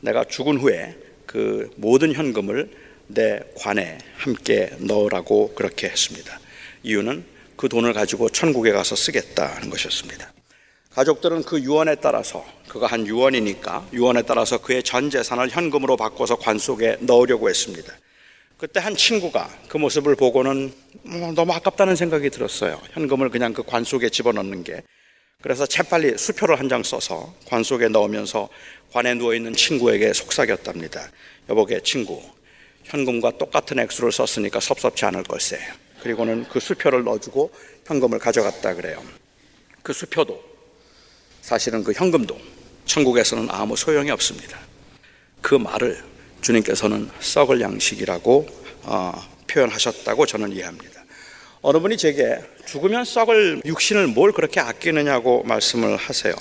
[0.02, 0.96] 내가 죽은 후에
[1.26, 2.72] 그 모든 현금을
[3.08, 6.40] 내 관에 함께 넣으라고 그렇게 했습니다.
[6.84, 7.26] 이유는
[7.56, 10.32] 그 돈을 가지고 천국에 가서 쓰겠다는 것이었습니다.
[10.92, 16.58] 가족들은 그 유언에 따라서 그가 한 유언이니까 유언에 따라서 그의 전 재산을 현금으로 바꿔서 관
[16.58, 17.94] 속에 넣으려고 했습니다.
[18.58, 22.82] 그때 한 친구가 그 모습을 보고는 뭐 너무 아깝다는 생각이 들었어요.
[22.94, 24.82] 현금을 그냥 그 관 속에 집어넣는 게.
[25.42, 28.50] 그래서 재빨리 수표를 한 장 써서 관 속에 넣으면서
[28.92, 31.12] 관에 누워 있는 친구에게 속삭였답니다.
[31.50, 32.22] 여보게 친구,
[32.86, 35.60] 현금과 똑같은 액수를 썼으니까 섭섭치 않을 걸세.
[36.02, 37.52] 그리고는 그 수표를 넣어주고
[37.86, 39.04] 현금을 가져갔다 그래요.
[39.84, 40.44] 그 수표도
[41.42, 42.38] 사실은 그 현금도
[42.86, 44.60] 천국에서는 아무 소용이 없습니다.
[45.42, 46.04] 그 말을
[46.42, 48.48] 주님께서는 썩을 양식이라고
[48.84, 49.14] 어,
[49.48, 51.04] 표현하셨다고 저는 이해합니다.
[51.62, 56.34] 어느 분이 제게 죽으면 썩을 육신을 뭘 그렇게 아끼느냐고 말씀을 하세요.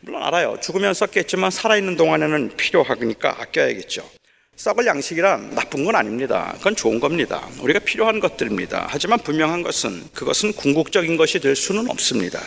[0.00, 0.58] 물론 알아요.
[0.60, 4.08] 죽으면 썩겠지만 살아있는 동안에는 필요하니까 아껴야겠죠.
[4.56, 6.52] 썩을 양식이란 나쁜 건 아닙니다.
[6.58, 7.48] 그건 좋은 겁니다.
[7.60, 8.86] 우리가 필요한 것들입니다.
[8.88, 12.40] 하지만 분명한 것은 그것은 궁극적인 것이 될 수는 없습니다.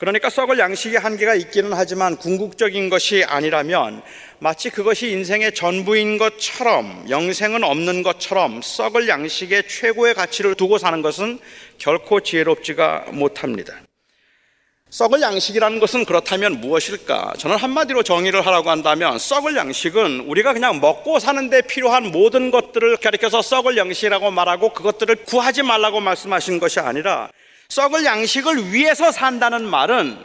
[0.00, 4.00] 그러니까 썩을 양식의 한계가 있기는 하지만 궁극적인 것이 아니라면
[4.38, 11.38] 마치 그것이 인생의 전부인 것처럼 영생은 없는 것처럼 썩을 양식의 최고의 가치를 두고 사는 것은
[11.76, 13.74] 결코 지혜롭지가 못합니다.
[14.88, 17.34] 썩을 양식이라는 것은 그렇다면 무엇일까?
[17.36, 23.42] 저는 한마디로 정의를 하라고 한다면 썩을 양식은 우리가 그냥 먹고 사는데 필요한 모든 것들을 가리켜서
[23.42, 27.28] 썩을 양식이라고 말하고 그것들을 구하지 말라고 말씀하신 것이 아니라
[27.70, 30.18] 썩을 양식을 위해서 산다는 말은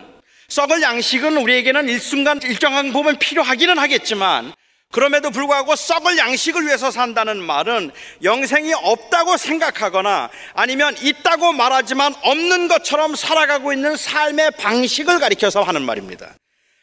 [0.50, 4.54] 썩을 양식은 우리에게는 일순간 일정한 부분 필요하기는 하겠지만
[4.92, 7.92] 그럼에도 불구하고 썩을 양식을 위해서 산다는 말은
[8.24, 16.34] 영생이 없다고 생각하거나 아니면 있다고 말하지만 없는 것처럼 살아가고 있는 삶의 방식을 가리켜서 하는 말입니다.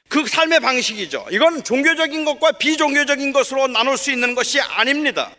[0.09, 1.27] 그 삶의 방식이죠.
[1.31, 5.31] 이건 종교적인 것과 비종교적인 것으로 나눌 수 있는 것이 아닙니다.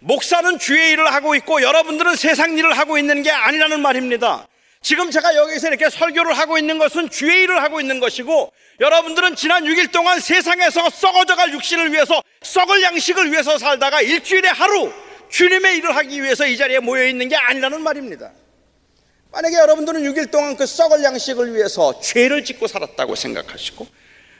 [0.00, 4.46] 목사는 주의 일을 하고 있고 여러분들은 세상 일을 하고 있는 게 아니라는 말입니다.
[4.80, 9.64] 지금 제가 여기서 이렇게 설교를 하고 있는 것은 주의 일을 하고 있는 것이고 여러분들은 지난
[9.64, 14.92] 6일 동안 세상에서 썩어져갈 육신을 위해서 썩을 양식을 위해서 살다가 일주일에 하루
[15.30, 18.30] 주님의 일을 하기 위해서 이 자리에 모여 있는 게 아니라는 말입니다.
[19.32, 23.86] 만약에 여러분들은 6일 동안 그 썩을 양식을 위해서 죄를 짓고 살았다고 생각하시고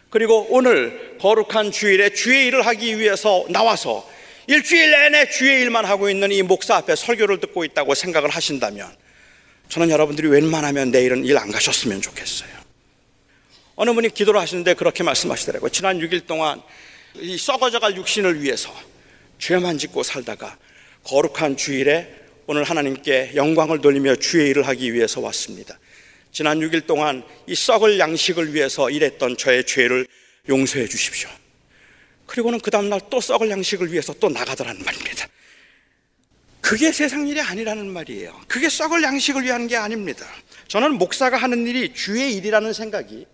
[0.09, 4.09] 그리고 오늘 거룩한 주일에 주의 일을 하기 위해서 나와서
[4.47, 8.89] 일주일 내내 주의 일만 하고 있는 이 목사 앞에 설교를 듣고 있다고 생각을 하신다면
[9.69, 12.49] 저는 여러분들이 웬만하면 내일은 일 안 가셨으면 좋겠어요.
[13.77, 15.71] 어느 분이 기도를 하시는데 그렇게 말씀하시더라고요.
[15.71, 16.61] 지난 6일 동안
[17.15, 18.75] 이 썩어져갈 육신을 위해서
[19.39, 20.59] 죄만 짓고 살다가
[21.05, 22.13] 거룩한 주일에
[22.47, 25.79] 오늘 하나님께 영광을 돌리며 주의 일을 하기 위해서 왔습니다.
[26.33, 30.07] 지난 6일 동안 이 썩을 양식을 위해서 일했던 저의 죄를
[30.49, 31.29] 용서해 주십시오.
[32.27, 35.29] 그리고는 그 다음날 또 썩을 양식을 위해서 또 나가더라는 말입니다.
[36.69, 38.39] 그게 세상 일이 아니라는 말이에요.
[38.47, 40.27] 그게 썩을 양식을 위한 게 아닙니다.
[40.67, 43.25] 저는 목사가 하는 일이 주의 일이라는 생각이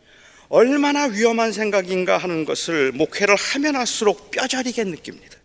[0.49, 5.37] 얼마나 위험한 생각인가 하는 것을 목회를 하면 할수록 뼈저리게 느낍니다.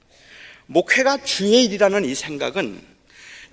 [0.68, 2.80] 목회가 주의 일이라는 이 생각은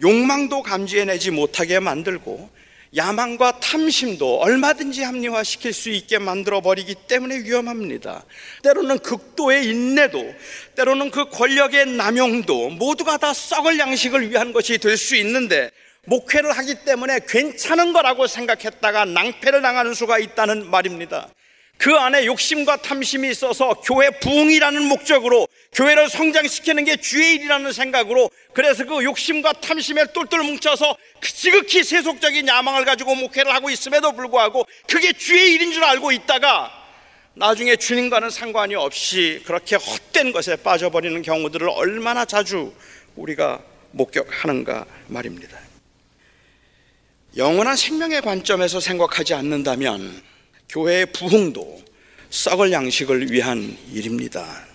[0.03, 2.51] 욕망도 감지해내지 못하게 만들고
[2.95, 8.24] 야망과 탐심도 얼마든지 합리화시킬 수 있게 만들어 버리기 때문에 위험합니다.
[8.62, 10.34] 때로는 극도의 인내도,
[10.76, 15.70] 때로는 그 권력의 남용도 모두가 다 썩을 양식을 위한 것이 될 수 있는데
[16.07, 21.28] 목회를 하기 때문에 괜찮은 거라고 생각했다가 낭패를 당하는 수가 있다는 말입니다.
[21.79, 28.85] 그 안에 욕심과 탐심이 있어서 교회 부흥이라는 목적으로 교회를 성장시키는 게 주의 일이라는 생각으로 그래서
[28.87, 35.53] 그 욕심과 탐심에 똘똘 뭉쳐서 지극히 세속적인 야망을 가지고 목회를 하고 있음에도 불구하고 그게 주의
[35.53, 36.72] 일인 줄 알고 있다가
[37.35, 42.72] 나중에 주님과는 상관이 없이 그렇게 헛된 것에 빠져버리는 경우들을 얼마나 자주
[43.14, 43.61] 우리가
[43.91, 45.59] 목격하는가 말입니다.
[47.37, 50.22] 영원한 생명의 관점에서 생각하지 않는다면
[50.68, 51.80] 교회의 부흥도
[52.30, 54.66] 썩을 양식을 위한 일입니다.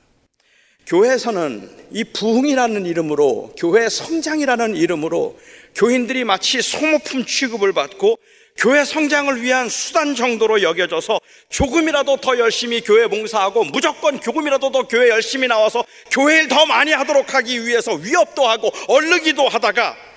[0.87, 5.37] 교회에서는 이 부흥이라는 이름으로 교회 성장이라는 이름으로
[5.75, 8.17] 교인들이 마치 소모품 취급을 받고
[8.57, 11.19] 교회 성장을 위한 수단 정도로 여겨져서
[11.49, 17.33] 조금이라도 더 열심히 교회 봉사하고 무조건 조금이라도 더 교회 열심히 나와서 교회를 더 많이 하도록
[17.33, 20.10] 하기 위해서 위협도 하고 얼르기도 하다가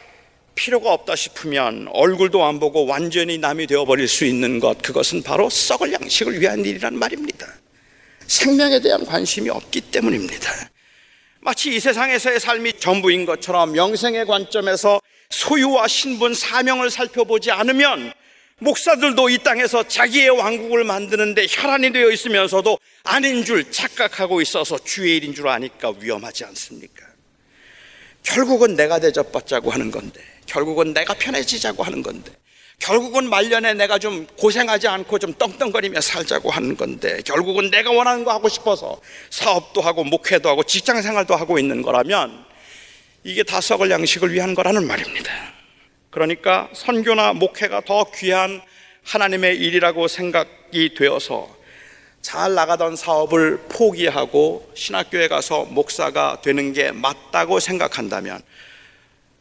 [0.54, 5.92] 필요가 없다 싶으면 얼굴도 안 보고 완전히 남이 되어버릴 수 있는 것 그것은 바로 썩을
[5.92, 7.46] 양식을 위한 일이란 말입니다
[8.26, 10.50] 생명에 대한 관심이 없기 때문입니다
[11.40, 18.14] 마치 이 세상에서의 삶이 전부인 것처럼 영생의 관점에서 소유와 신분, 사명을 살펴보지 않으면
[18.60, 25.34] 목사들도 이 땅에서 자기의 왕국을 만드는데 혈안이 되어 있으면서도 아닌 줄 착각하고 있어서 주의 일인
[25.34, 27.04] 줄 아니까 위험하지 않습니까?
[28.22, 32.32] 결국은 내가 대접받자고 하는 건데 결국은 내가 편해지자고 하는 건데
[32.78, 38.32] 결국은 말년에 내가 좀 고생하지 않고 좀 떵떵거리며 살자고 하는 건데 결국은 내가 원하는 거
[38.32, 42.44] 하고 싶어서 사업도 하고 목회도 하고 직장 생활도 하고 있는 거라면
[43.22, 45.30] 이게 다 썩을 양식을 위한 거라는 말입니다.
[46.10, 48.60] 그러니까 선교나 목회가 더 귀한
[49.04, 51.48] 하나님의 일이라고 생각이 되어서
[52.20, 58.40] 잘 나가던 사업을 포기하고 신학교에 가서 목사가 되는 게 맞다고 생각한다면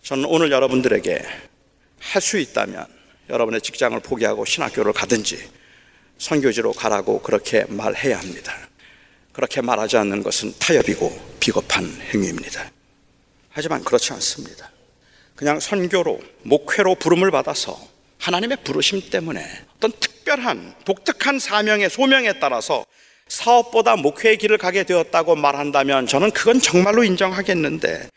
[0.03, 1.25] 저는 오늘 여러분들에게
[1.99, 2.85] 할 수 있다면
[3.29, 5.41] 여러분의 직장을 포기하고 신학교를 가든지
[6.17, 8.53] 선교지로 가라고 그렇게 말해야 합니다.
[9.31, 12.69] 그렇게 말하지 않는 것은 타협이고 비겁한 행위입니다.
[13.49, 14.69] 하지만 그렇지 않습니다.
[15.35, 17.79] 그냥 선교로, 목회로 부름을 받아서
[18.19, 19.43] 하나님의 부르심 때문에
[19.77, 22.85] 어떤 특별한, 독특한 사명의 소명에 따라서
[23.29, 28.09] 사업보다 목회의 길을 가게 되었다고 말한다면 저는 그건 정말로 인정하겠는데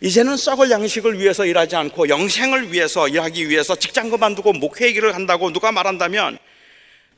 [0.00, 5.52] 이제는 썩을 양식을 위해서 일하지 않고 영생을 위해서 일하기 위해서 직장 그만두고 목회의 길을 간다고
[5.52, 6.38] 누가 말한다면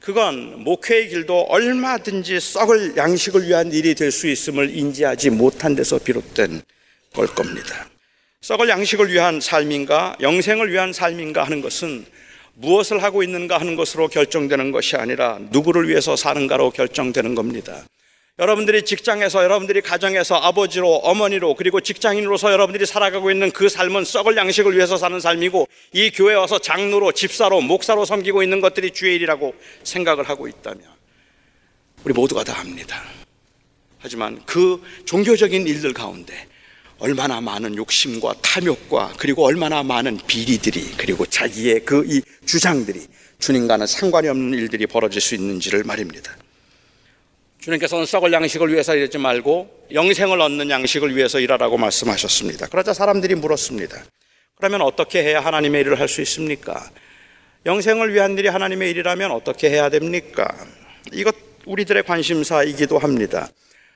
[0.00, 6.62] 그건 목회의 길도 얼마든지 썩을 양식을 위한 일이 될 수 있음을 인지하지 못한 데서 비롯된
[7.12, 7.86] 걸 겁니다.
[8.40, 12.06] 썩을 양식을 위한 삶인가, 영생을 위한 삶인가 하는 것은
[12.54, 17.84] 무엇을 하고 있는가 하는 것으로 결정되는 것이 아니라 누구를 위해서 사는가로 결정되는 겁니다.
[18.40, 24.74] 여러분들이 직장에서, 여러분들이 가정에서 아버지로, 어머니로, 그리고 직장인으로서 여러분들이 살아가고 있는 그 삶은 썩을 양식을
[24.74, 30.26] 위해서 사는 삶이고 이 교회에 와서 장로로, 집사로, 목사로 섬기고 있는 것들이 주의 일이라고 생각을
[30.26, 30.82] 하고 있다면
[32.04, 33.02] 우리 모두가 다 압니다.
[33.98, 36.46] 하지만 그 종교적인 일들 가운데
[36.98, 43.06] 얼마나 많은 욕심과 탐욕과 그리고 얼마나 많은 비리들이 그리고 자기의 그 이 주장들이
[43.38, 46.34] 주님과는 상관이 없는 일들이 벌어질 수 있는지를 말입니다.
[47.60, 52.68] 주님께서는 썩을 양식을 위해서 일하지 말고 영생을 얻는 양식을 위해서 일하라고 말씀하셨습니다.
[52.68, 54.02] 그러자 사람들이 물었습니다.
[54.56, 56.88] 그러면 어떻게 해야 하나님의 일을 할 수 있습니까?
[57.66, 60.48] 영생을 위한 일이 하나님의 일이라면 어떻게 해야 됩니까?
[61.12, 61.34] 이것
[61.66, 63.48] 우리들의 관심사이기도 합니다.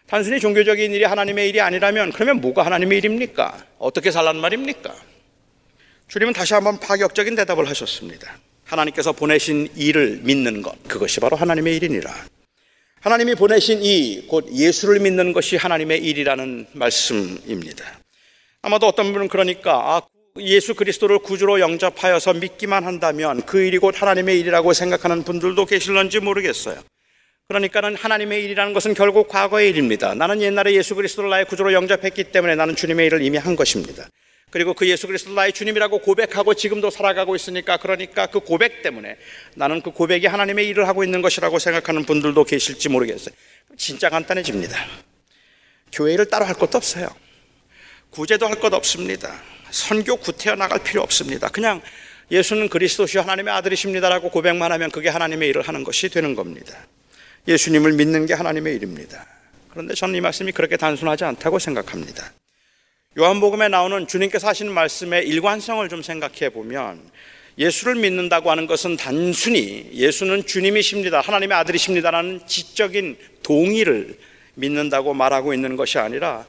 [0.07, 3.65] 단순히 종교적인 일이 하나님의 일이 아니라면 그러면 뭐가 하나님의 일입니까?
[3.79, 4.95] 어떻게 살란 말입니까?
[6.09, 8.39] 주님은 다시 한번 파격적인 대답을 하셨습니다.
[8.65, 12.13] 하나님께서 보내신 일을 믿는 것, 그것이 바로 하나님의 일이니라.
[13.05, 17.85] 하나님이 보내신 이, 곧 예수를 믿는 것이 하나님의 일이라는 말씀입니다.
[18.63, 20.03] 아마도 어떤 분은 그러니까, 아,
[20.41, 26.81] 예수 그리스도를 구주로 영접하여서 믿기만 한다면 그 일이 곧 하나님의 일이라고 생각하는 분들도 계실런지 모르겠어요.
[27.49, 30.15] 그러니까는 하나님의 일이라는 것은 결국 과거의 일입니다.
[30.15, 34.09] 나는 옛날에 예수 그리스도를 나의 구주로 영접했기 때문에 나는 주님의 일을 이미 한 것입니다.
[34.55, 39.17] 그리고 그 예수 그리스도 나의 주님이라고 고백하고 지금도 살아가고 있으니까 그러니까 그 고백 때문에
[39.57, 43.35] 나는 그 고백이 하나님의 일을 하고 있는 것이라고 생각하는 분들도 계실지 모르겠어요.
[43.77, 44.79] 진짜 간단해집니다.
[45.91, 47.09] 교회를 따로 할 것도 없어요.
[48.11, 49.43] 구제도 할 것 없습니다.
[49.73, 51.49] 선교 구태여 나갈 필요 없습니다.
[51.49, 51.83] 그냥
[52.31, 56.79] 예수는 그리스도시요 하나님의 아들이십니다라고 고백만 하면 그게 하나님의 일을 하는 것이 되는 겁니다.
[57.49, 59.27] 예수님을 믿는 게 하나님의 일입니다.
[59.71, 62.33] 그런데 저는 이 말씀이 그렇게 단순하지 않다고 생각합니다.
[63.17, 67.01] 요한복음에 나오는 주님께서 하신 말씀의 일관성을 좀 생각해 보면
[67.57, 71.21] 예수를 믿는다고 하는 것은 단순히 예수는 주님이십니다.
[71.21, 74.19] 하나님의 아들이십니다라는 지적인 동의를
[74.55, 76.45] 믿는다고 말하고 있는 것이 아니라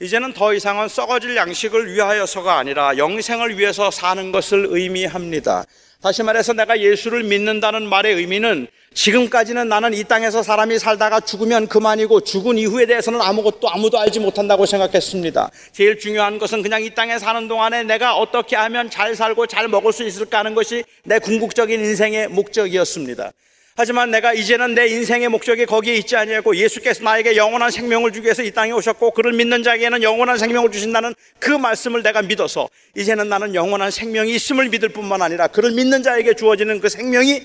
[0.00, 5.66] 이제는 더 이상은 썩어질 양식을 위하여서가 아니라 영생을 위해서 사는 것을 의미합니다.
[6.00, 12.22] 다시 말해서 내가 예수를 믿는다는 말의 의미는 지금까지는 나는 이 땅에서 사람이 살다가 죽으면 그만이고
[12.22, 15.50] 죽은 이후에 대해서는 아무것도 아무도 알지 못한다고 생각했습니다.
[15.72, 19.92] 제일 중요한 것은 그냥 이 땅에 사는 동안에 내가 어떻게 하면 잘 살고 잘 먹을
[19.92, 23.32] 수 있을까 하는 것이 내 궁극적인 인생의 목적이었습니다.
[23.78, 28.42] 하지만 내가 이제는 내 인생의 목적이 거기에 있지 아니하고 예수께서 나에게 영원한 생명을 주기 위해서
[28.42, 33.54] 이 땅에 오셨고 그를 믿는 자에게는 영원한 생명을 주신다는 그 말씀을 내가 믿어서 이제는 나는
[33.54, 37.42] 영원한 생명이 있음을 믿을 뿐만 아니라 그를 믿는 자에게 주어지는 그 생명이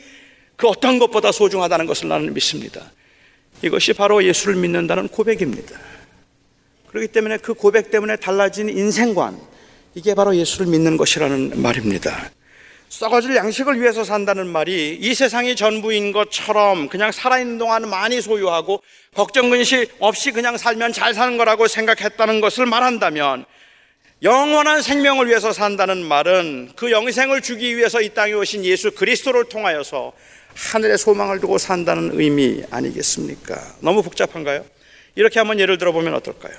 [0.61, 2.91] 그 어떤 것보다 소중하다는 것을 나는 믿습니다.
[3.63, 5.75] 이것이 바로 예수를 믿는다는 고백입니다.
[6.89, 9.39] 그렇기 때문에 그 고백 때문에 달라진 인생관,
[9.95, 12.29] 이게 바로 예수를 믿는 것이라는 말입니다.
[12.89, 18.83] 썩어질 양식을 위해서 산다는 말이 이 세상이 전부인 것처럼 그냥 살아있는 동안 많이 소유하고
[19.15, 23.45] 걱정 근심 없이 그냥 살면 잘 사는 거라고 생각했다는 것을 말한다면
[24.21, 30.13] 영원한 생명을 위해서 산다는 말은 그 영생을 주기 위해서 이 땅에 오신 예수 그리스도를 통하여서
[30.55, 33.75] 하늘의 소망을 두고 산다는 의미 아니겠습니까?
[33.79, 34.65] 너무 복잡한가요?
[35.15, 36.53] 이렇게 한번 예를 들어보면 어떨까요?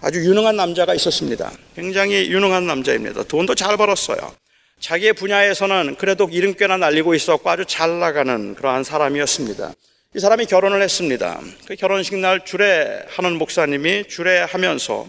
[0.00, 1.52] 아주 유능한 남자가 있었습니다.
[1.74, 3.22] 굉장히 유능한 남자입니다.
[3.24, 4.34] 돈도 잘 벌었어요.
[4.80, 9.72] 자기의 분야에서는 그래도 이름께나 날리고 있었고 아주 잘 나가는 그러한 사람이었습니다.
[10.16, 11.40] 이 사람이 결혼을 했습니다.
[11.66, 15.08] 그 결혼식 날 주례하는 목사님이 주례하면서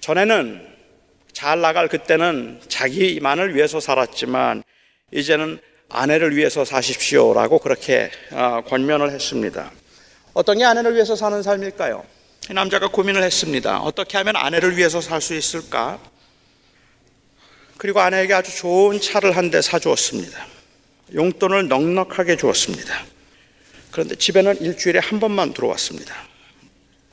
[0.00, 0.66] 전에는
[1.32, 4.62] 잘 나갈 그때는 자기만을 위해서 살았지만
[5.12, 5.58] 이제는
[5.88, 9.70] 아내를 위해서 사십시오라고 그렇게 아, 권면을 했습니다.
[10.34, 12.04] 어떤 게 아내를 위해서 사는 삶일까요?
[12.50, 13.80] 이 남자가 고민을 했습니다.
[13.80, 15.98] 어떻게 하면 아내를 위해서 살 수 있을까?
[17.78, 20.46] 그리고 아내에게 아주 좋은 차를 한 대 사주었습니다.
[21.14, 23.04] 용돈을 넉넉하게 주었습니다.
[23.90, 26.14] 그런데 집에는 일주일에 한 번만 들어왔습니다.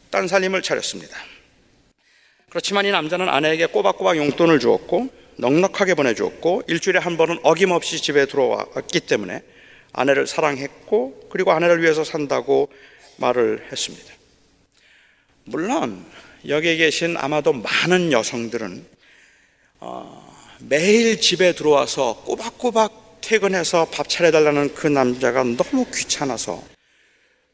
[0.09, 1.17] 딴 살림을 차렸습니다.
[2.55, 9.01] 그렇지만 이 남자는 아내에게 꼬박꼬박 용돈을 주었고 넉넉하게 보내주었고 일주일에 한 번은 어김없이 집에 들어왔기
[9.01, 9.43] 때문에
[9.91, 12.69] 아내를 사랑했고 그리고 아내를 위해서 산다고
[13.17, 14.13] 말을 했습니다.
[15.43, 16.05] 물론
[16.47, 18.85] 여기에 계신 아마도 많은 여성들은
[19.81, 26.63] 어, 매일 집에 들어와서 꼬박꼬박 퇴근해서 밥 차려달라는 그 남자가 너무 귀찮아서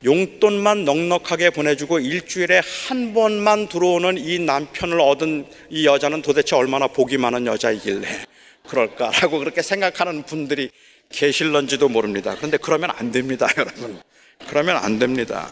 [0.03, 7.17] 용돈만 넉넉하게 보내주고 일주일에 한 번만 들어오는 이 남편을 얻은 이 여자는 도대체 얼마나 복이
[7.17, 8.07] 많은 여자이길래
[8.67, 10.71] 그럴까라고 그렇게 생각하는 분들이
[11.09, 12.35] 계실런지도 모릅니다.
[12.35, 13.99] 그런데 그러면 안 됩니다, 여러분.
[14.47, 15.51] 그러면 안 됩니다.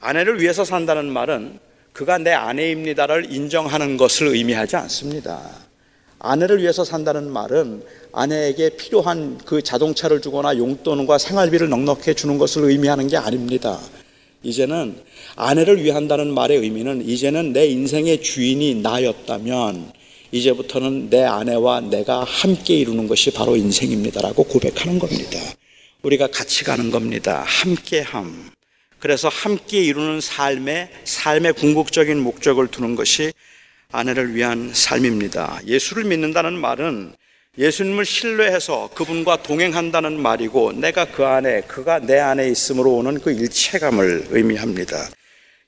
[0.00, 1.58] 아내를 위해서 산다는 말은
[1.92, 5.67] 그가 내 아내입니다를 인정하는 것을 의미하지 않습니다.
[6.18, 13.06] 아내를 위해서 산다는 말은 아내에게 필요한 그 자동차를 주거나 용돈과 생활비를 넉넉히 주는 것을 의미하는
[13.06, 13.78] 게 아닙니다.
[14.42, 14.96] 이제는
[15.36, 19.92] 아내를 위한다는 말의 의미는 이제는 내 인생의 주인이 나였다면
[20.32, 25.38] 이제부터는 내 아내와 내가 함께 이루는 것이 바로 인생입니다라고 고백하는 겁니다.
[26.02, 27.44] 우리가 같이 가는 겁니다.
[27.46, 28.50] 함께함.
[28.98, 33.32] 그래서 함께 이루는 삶에 삶의 궁극적인 목적을 두는 것이
[33.90, 35.60] 아내를 위한 삶입니다.
[35.66, 37.14] 예수를 믿는다는 말은
[37.56, 44.26] 예수님을 신뢰해서 그분과 동행한다는 말이고 내가 그 안에 그가 내 안에 있음으로 오는 그 일체감을
[44.28, 45.08] 의미합니다.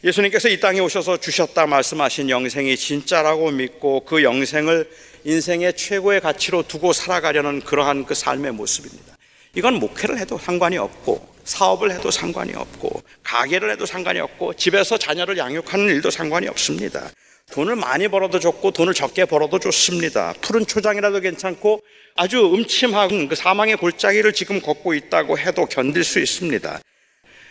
[0.04, 4.90] 예수님께서 이 땅에 오셔서 주셨다 말씀하신 영생이 진짜라고 믿고 그 영생을
[5.24, 9.16] 인생의 최고의 가치로 두고 살아가려는 그러한 그 삶의 모습입니다.
[9.54, 15.38] 이건 목회를 해도 상관이 없고 사업을 해도 상관이 없고 가게를 해도 상관이 없고 집에서 자녀를
[15.38, 17.10] 양육하는 일도 상관이 없습니다.
[17.52, 20.34] 돈을 많이 벌어도 좋고 돈을 적게 벌어도 좋습니다.
[20.40, 21.82] 푸른 초장이라도 괜찮고
[22.16, 26.80] 아주 음침한 그 사망의 골짜기를 지금 걷고 있다고 해도 견딜 수 있습니다.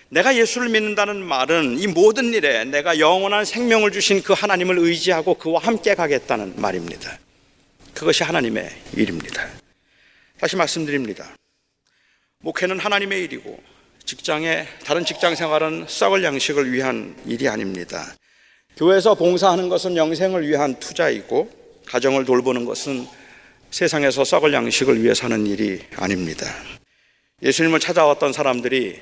[0.09, 5.61] 내가 예수를 믿는다는 말은 이 모든 일에 내가 영원한 생명을 주신 그 하나님을 의지하고 그와
[5.61, 7.19] 함께 가겠다는 말입니다.
[7.93, 9.47] 그것이 하나님의 일입니다.
[10.39, 11.35] 다시 말씀드립니다.
[12.39, 13.61] 목회는 하나님의 일이고
[14.05, 18.15] 직장에 다른 직장 생활은 썩을 양식을 위한 일이 아닙니다.
[18.80, 21.49] 교회에서 봉사하는 것은 영생을 위한 투자이고
[21.86, 23.05] 가정을 돌보는 것은
[23.71, 26.45] 세상에서 썩을 양식을 위해 사는 일이 아닙니다.
[27.43, 28.97] 예수님을 찾아왔던 사람들이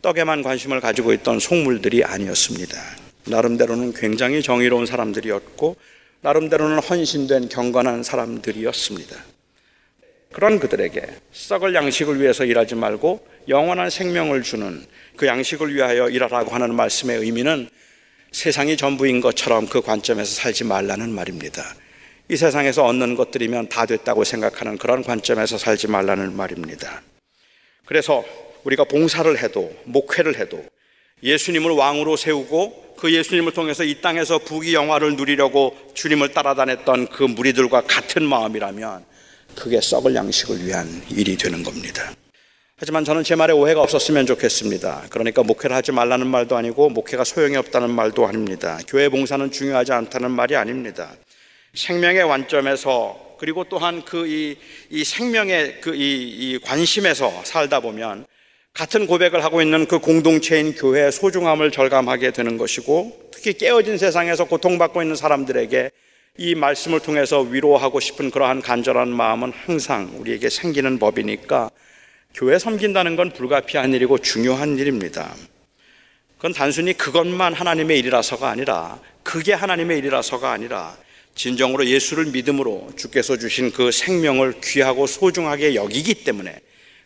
[0.00, 2.80] 떡에만 관심을 가지고 있던 속물들이 아니었습니다.
[3.26, 5.74] 나름대로는 굉장히 정의로운 사람들이었고
[6.20, 9.16] 나름대로는 헌신된 경건한 사람들이었습니다.
[10.32, 11.02] 그런 그들에게
[11.32, 17.68] 썩을 양식을 위해서 일하지 말고 영원한 생명을 주는 그 양식을 위하여 일하라고 하는 말씀의 의미는
[18.32, 21.74] 세상이 전부인 것처럼 그 관점에서 살지 말라는 말입니다.
[22.28, 27.02] 이 세상에서 얻는 것들이면 다 됐다고 생각하는 그런 관점에서 살지 말라는 말입니다.
[27.84, 28.24] 그래서
[28.64, 30.64] 우리가 봉사를 해도 목회를 해도
[31.22, 37.82] 예수님을 왕으로 세우고 그 예수님을 통해서 이 땅에서 부귀 영화를 누리려고 주님을 따라다녔던 그 무리들과
[37.82, 39.04] 같은 마음이라면
[39.54, 42.12] 그게 썩을 양식을 위한 일이 되는 겁니다.
[42.78, 45.04] 하지만 저는 제 말에 오해가 없었으면 좋겠습니다.
[45.08, 48.78] 그러니까 목회를 하지 말라는 말도 아니고 목회가 소용이 없다는 말도 아닙니다.
[48.86, 51.14] 교회 봉사는 중요하지 않다는 말이 아닙니다.
[51.74, 54.56] 생명의 관점에서 그리고 또한 그 이
[54.90, 58.26] 이 생명의 그이 관심에서 살다 보면
[58.74, 65.00] 같은 고백을 하고 있는 그 공동체인 교회의 소중함을 절감하게 되는 것이고 특히 깨어진 세상에서 고통받고
[65.00, 65.90] 있는 사람들에게
[66.38, 71.70] 이 말씀을 통해서 위로하고 싶은 그러한 간절한 마음은 항상 우리에게 생기는 법이니까
[72.36, 75.34] 교회 섬긴다는 건 불가피한 일이고 중요한 일입니다.
[76.36, 80.94] 그건 단순히 그것만 하나님의 일이라서가 아니라 그게 하나님의 일이라서가 아니라
[81.34, 86.60] 진정으로 예수를 믿음으로 주께서 주신 그 생명을 귀하고 소중하게 여기기 때문에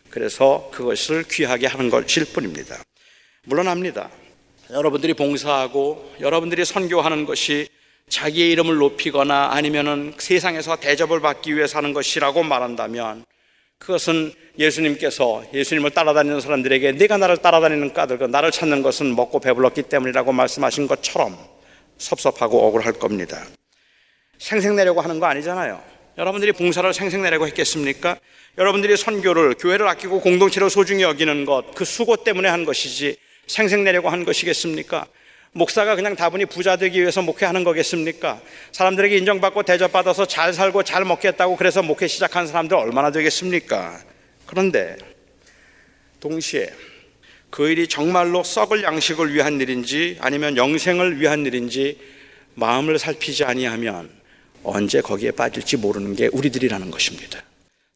[0.09, 2.83] 그래서 그것을 귀하게 하는 것일 뿐입니다.
[3.45, 4.09] 물론 압니다.
[4.69, 7.69] 여러분들이 봉사하고 여러분들이 선교하는 것이
[8.09, 13.23] 자기의 이름을 높이거나 아니면은 세상에서 대접을 받기 위해 사는 것이라고 말한다면
[13.81, 20.31] 그것은 예수님께서 예수님을 따라다니는 사람들에게 네가 나를 따라다니는 까닭은 나를 찾는 것은 먹고 배불렀기 때문이라고
[20.31, 21.35] 말씀하신 것처럼
[21.97, 23.43] 섭섭하고 억울할 겁니다.
[24.37, 25.81] 생색내려고 하는 거 아니잖아요.
[26.19, 28.17] 여러분들이 봉사를 생색내려고 했겠습니까?
[28.59, 33.17] 여러분들이 선교를 교회를 아끼고 공동체를 소중히 여기는 것, 그 수고 때문에 한 것이지
[33.47, 35.07] 생색내려고 한 것이겠습니까?
[35.53, 38.39] 목사가 그냥 다분히 부자 되기 위해서 목회하는 거겠습니까?
[38.71, 43.99] 사람들에게 인정받고 대접받아서 잘 살고 잘 먹겠다고 그래서 목회 시작한 사람들 얼마나 되겠습니까?
[44.45, 44.95] 그런데
[46.21, 46.69] 동시에
[47.49, 51.99] 그 일이 정말로 썩을 양식을 위한 일인지 아니면 영생을 위한 일인지
[52.53, 54.09] 마음을 살피지 아니하면
[54.63, 57.43] 언제 거기에 빠질지 모르는 게 우리들이라는 것입니다.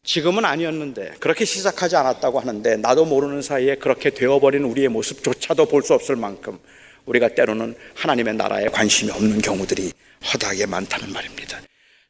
[0.04, 5.94] 지금은 아니었는데 그렇게 시작하지 않았다고 하는데 나도 모르는 사이에 그렇게 되어버린 우리의 모습조차도 볼 수
[5.94, 6.58] 없을 만큼
[7.06, 9.92] 우리가 때로는 하나님의 나라에 관심이 없는 경우들이
[10.32, 11.60] 허다하게 많다는 말입니다.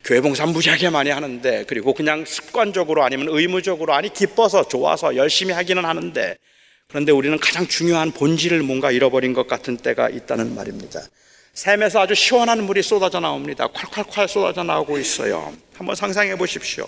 [0.05, 5.85] 교회 봉사 무지하게 많이 하는데 그리고 그냥 습관적으로 아니면 의무적으로 아니 기뻐서 좋아서 열심히 하기는
[5.85, 6.37] 하는데
[6.89, 11.01] 그런데 우리는 가장 중요한 본질을 뭔가 잃어버린 것 같은 때가 있다는 말입니다.
[11.55, 13.67] 샘에서 아주 시원한 물이 쏟아져 나옵니다.
[13.69, 15.53] 콸콸콸 쏟아져 나오고 있어요.
[15.75, 16.87] 한번 상상해 보십시오.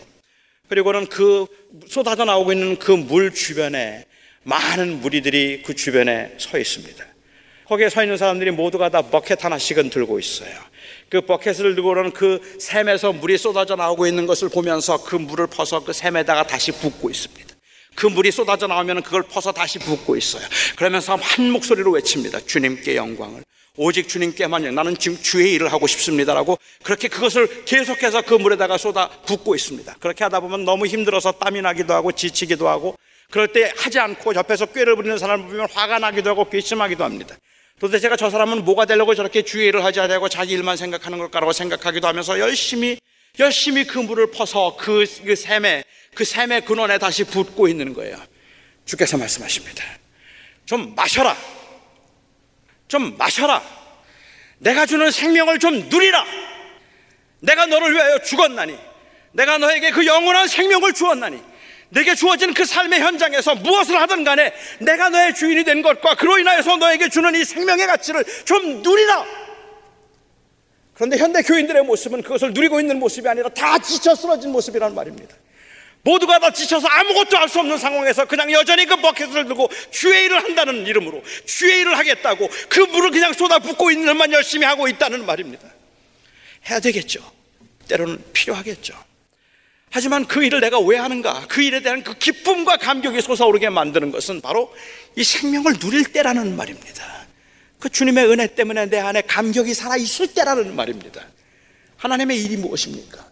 [0.69, 1.47] 그리고는 그
[1.89, 4.05] 쏟아져 나오고 있는 그 물 주변에
[4.45, 7.05] 많은 무리들이 그 주변에 서 있습니다.
[7.69, 10.51] 거기에 서 있는 사람들이 모두가 다 버켓 하나씩은 들고 있어요.
[11.11, 15.93] 그 버켓을 들고는 그 샘에서 물이 쏟아져 나오고 있는 것을 보면서 그 물을 퍼서 그
[15.93, 17.55] 샘에다가 다시 붓고 있습니다.
[17.95, 20.43] 그 물이 쏟아져 나오면 그걸 퍼서 다시 붓고 있어요.
[20.77, 22.41] 그러면서 한 목소리로 외칩니다.
[22.41, 23.45] 주님께 영광을.
[23.77, 29.55] 오직 주님께만 나는 지금 주의 일을 하고 싶습니다라고 그렇게 그것을 계속해서 그 물에다가 쏟아 붓고
[29.55, 29.97] 있습니다.
[30.01, 32.97] 그렇게 하다 보면 너무 힘들어서 땀이 나기도 하고 지치기도 하고
[33.31, 37.37] 그럴 때 하지 않고 옆에서 꾀를 부리는 사람을 보면 화가 나기도 하고 괘씸하기도 합니다.
[37.81, 42.07] 도대체가 저 사람은 뭐가 되려고 저렇게 주의 일을 하지 않고 자기 일만 생각하는 걸까라고 생각하기도
[42.07, 42.99] 하면서 열심히
[43.39, 48.17] 열심히 그 물을 퍼서 그, 그 샘에 그 샘의 근원에 다시 붓고 있는 거예요.
[48.85, 49.85] 주께서 말씀하십니다.
[50.67, 51.37] 좀 마셔라.
[52.89, 53.63] 좀 마셔라.
[54.59, 56.27] 내가 주는 생명을 좀 누리라.
[57.41, 58.77] 내가 너를 위하여 죽었나니.
[59.33, 61.41] 내가 너에게 그 영원한 생명을 주었나니.
[61.91, 66.77] 내게 주어진 그 삶의 현장에서 무엇을 하든 간에 내가 너의 주인이 된 것과 그로 인하여서
[66.77, 69.25] 너에게 주는 이 생명의 가치를 좀 누리라.
[70.95, 75.35] 그런데 현대 교인들의 모습은 그것을 누리고 있는 모습이 아니라 다 지쳐 쓰러진 모습이란 말입니다.
[76.03, 80.43] 모두가 다 지쳐서 아무것도 할 수 없는 상황에서 그냥 여전히 그 버켓을 들고 주의 일을
[80.43, 85.67] 한다는 이름으로 주의 일을 하겠다고 그 물을 그냥 쏟아붓고 있는 것만 열심히 하고 있다는 말입니다.
[86.69, 87.21] 해야 되겠죠.
[87.89, 89.08] 때로는 필요하겠죠.
[89.91, 91.47] 하지만 그 일을 내가 왜 하는가?
[91.49, 94.73] 그 일에 대한 그 기쁨과 감격이 솟아오르게 만드는 것은 바로
[95.17, 97.27] 이 생명을 누릴 때라는 말입니다.
[97.79, 101.23] 그 주님의 은혜 때문에 내 안에 감격이 살아있을 때라는 말입니다.
[101.97, 103.27] 하나님의 일이 무엇입니까?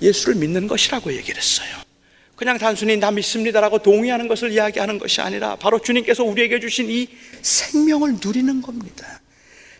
[0.00, 1.88] 예수를 믿는 것이라고 얘기를 했어요.
[2.36, 7.08] 그냥 단순히 나 믿습니다라고 동의하는 것을 이야기하는 것이 아니라 바로 주님께서 우리에게 주신 이
[7.42, 9.20] 생명을 누리는 겁니다.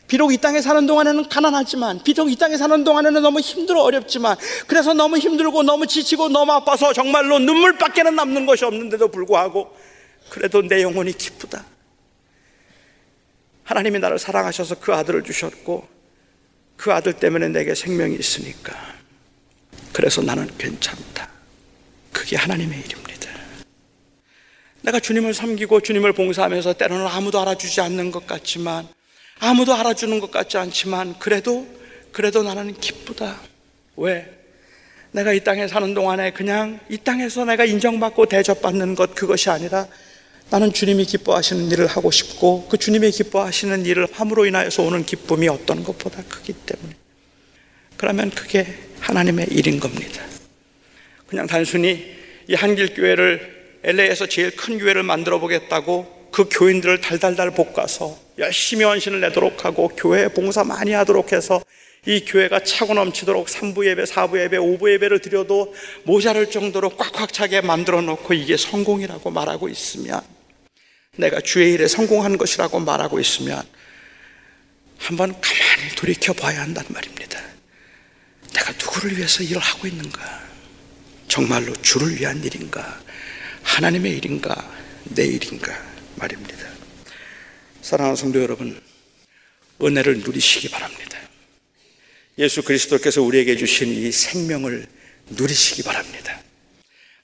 [0.09, 4.37] 비록 이 땅에 사는 동안에는 가난하지만, 비록 이 땅에 사는 동안에는 너무 힘들어 어렵지만,
[4.67, 9.77] 그래서 너무 힘들고 너무 지치고 너무 아파서 정말로 눈물밖에는 남는 것이 없는데도 불구하고,
[10.31, 11.65] 그래도 내 영혼이 기쁘다.
[13.65, 15.87] 하나님이 나를 사랑하셔서 그 아들을 주셨고,
[16.79, 18.75] 그 아들 때문에 내게 생명이 있으니까,
[19.93, 21.29] 그래서 나는 괜찮다.
[22.13, 23.09] 그게 하나님의 일입니다.
[24.81, 28.89] 내가 주님을 섬기고 주님을 봉사하면서 때로는 아무도 알아주지 않는 것 같지만
[29.41, 31.67] 아무도 알아주는 것 같지 않지만 그래도
[32.13, 33.41] 그래도 나는 기쁘다.
[33.97, 34.39] 왜?
[35.13, 39.87] 내가 이 땅에 사는 동안에 그냥 이 땅에서 내가 인정받고 대접받는 것 그것이 아니라
[40.51, 45.85] 나는 주님이 기뻐하시는 일을 하고 싶고 그 주님이 기뻐하시는 일을 함으로 인하여서 오는 기쁨이 어떤
[45.85, 46.95] 것보다 크기 때문에
[47.97, 48.67] 그러면 그게
[49.01, 50.25] 하나님의 일인 겁니다.
[51.27, 52.17] 그냥 단순히
[52.49, 59.21] 이 한길 교회를 LA에서 제일 큰 교회를 만들어 보겠다고 그 교인들을 달달달 볶아서 열심히 헌신을
[59.21, 61.63] 내도록 하고 교회 봉사 많이 하도록 해서
[62.07, 65.75] 이 교회가 차고 넘치도록 3부 예배, 4부 예배, 5부 예배를 드려도
[66.05, 70.21] 모자랄 정도로 꽉꽉 차게 만들어 놓고 이게 성공이라고 말하고 있으면
[71.17, 73.63] 내가 주의 일에 성공한 것이라고 말하고 있으면
[74.99, 77.41] 한번 가만히 돌이켜 봐야 한단 말입니다.
[78.55, 80.49] 내가 누구를 위해서 일을 하고 있는가?
[81.27, 83.01] 정말로 주를 위한 일인가?
[83.63, 84.71] 하나님의 일인가?
[85.05, 85.73] 내 일인가?
[86.17, 86.58] 말입니다.
[87.89, 88.79] 사랑하는 성도 여러분,
[89.81, 91.19] 은혜를 누리시기 바랍니다.
[92.37, 94.87] 예수 그리스도께서 우리에게 주신 이 생명을
[95.31, 96.39] 누리시기 바랍니다.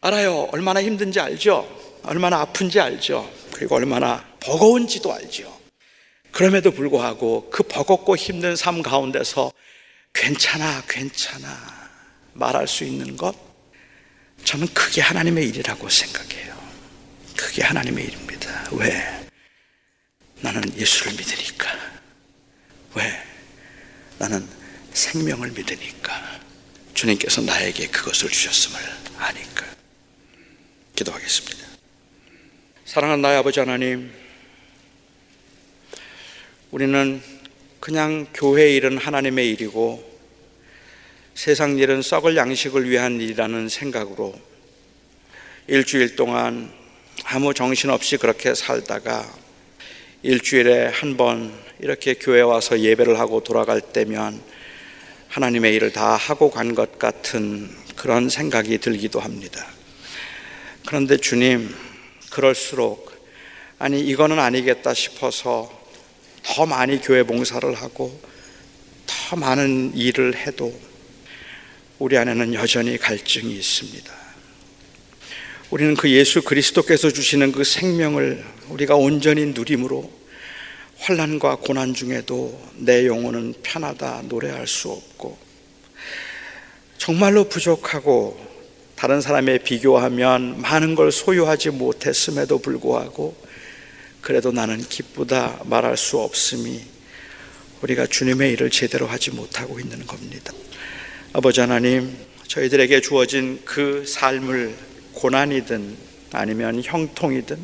[0.01, 0.49] 알아요.
[0.53, 2.01] 얼마나 힘든지 알죠?
[2.03, 3.31] 얼마나 아픈지 알죠?
[3.53, 5.55] 그리고 얼마나 버거운지도 알죠.
[6.33, 9.53] 그럼에도 불구하고 그 버겁고 힘든 삶 가운데서
[10.15, 11.91] 괜찮아, 괜찮아
[12.33, 13.37] 말할 수 있는 것,
[14.45, 16.57] 저는 그게 하나님의 일이라고 생각해요.
[17.37, 18.71] 그게 하나님의 일입니다.
[18.73, 19.24] 왜?
[20.45, 21.71] 나는 예수를 믿으니까.
[22.97, 23.03] 왜?
[24.19, 24.47] 나는
[24.93, 26.41] 생명을 믿으니까.
[26.93, 28.79] 주님께서 나에게 그것을 주셨음을
[29.17, 29.65] 아니까.
[30.97, 31.67] 기도하겠습니다.
[32.85, 34.13] 사랑하는 나의 아버지 하나님,
[36.71, 37.23] 우리는
[37.81, 40.21] 그냥 교회 일은 하나님의 일이고
[41.35, 44.39] 세상 일은 썩을 양식을 위한 일이라는 생각으로
[45.69, 46.71] 일주일 동안
[47.25, 49.44] 아무 정신없이 그렇게 살다가
[50.25, 54.41] 일주일에 한 번 이렇게 교회 와서 예배를 하고 돌아갈 때면
[55.29, 59.67] 하나님의 일을 다 하고 간 것 같은 그런 생각이 들기도 합니다.
[60.87, 61.75] 그런데 주님,
[62.31, 63.13] 그럴수록
[63.79, 65.71] 아니 이거는 아니겠다 싶어서
[66.43, 68.19] 더 많이 교회 봉사를 하고
[69.05, 70.73] 더 많은 일을 해도
[71.99, 74.24] 우리 안에는 여전히 갈증이 있습니다.
[75.71, 80.11] 우리는 그 예수 그리스도께서 주시는 그 생명을 우리가 온전히 누림으로
[80.99, 85.39] 환란과 고난 중에도 내 영혼은 편하다 노래할 수 없고
[86.99, 88.39] 정말로 부족하고
[88.95, 93.37] 다른 사람에 비교하면 많은 걸 소유하지 못했음에도 불구하고
[94.21, 96.81] 그래도 나는 기쁘다 말할 수 없음이
[97.83, 100.53] 우리가 주님의 일을 제대로 하지 못하고 있는 겁니다.
[101.33, 105.97] 아버지 하나님, 저희들에게 주어진 그 삶을 고난이든
[106.33, 107.59] 아니면 형통이든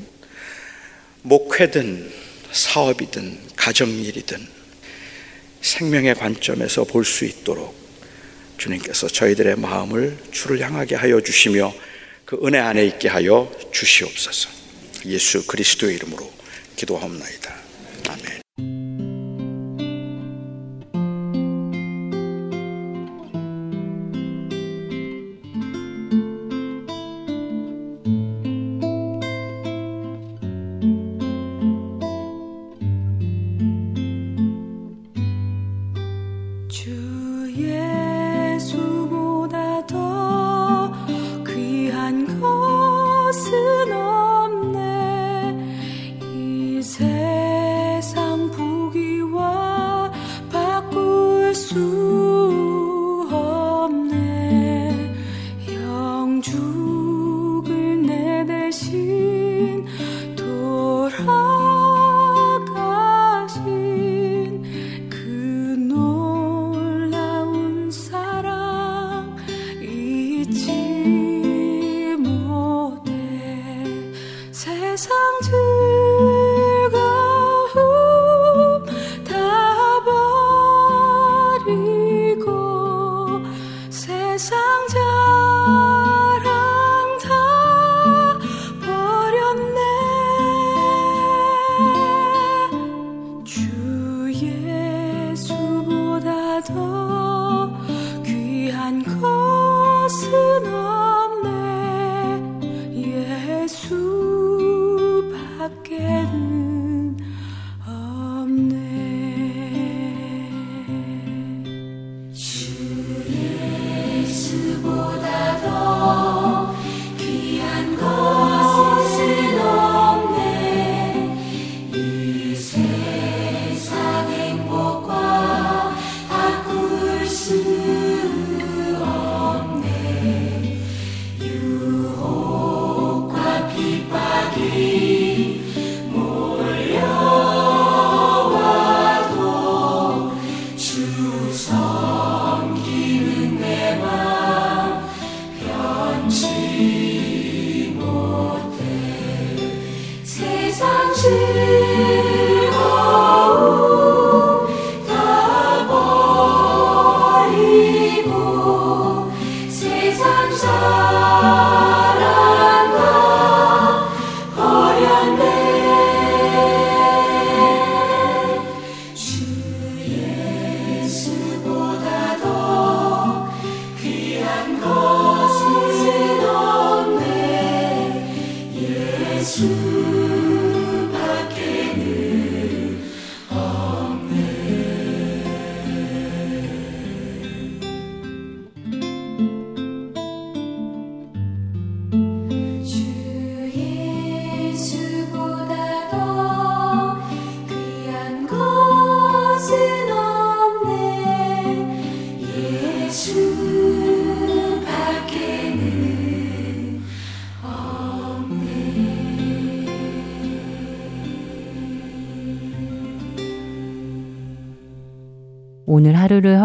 [1.22, 2.10] 목회든
[2.52, 4.46] 사업이든 가정일이든
[5.60, 7.78] 생명의 관점에서 볼 수 있도록
[8.56, 11.72] 주님께서 저희들의 마음을 주를 향하게 하여 주시며
[12.24, 14.50] 그 은혜 안에 있게 하여 주시옵소서.
[15.06, 16.30] 예수 그리스도의 이름으로
[16.76, 17.54] 기도하옵나이다.
[18.08, 18.39] 아멘.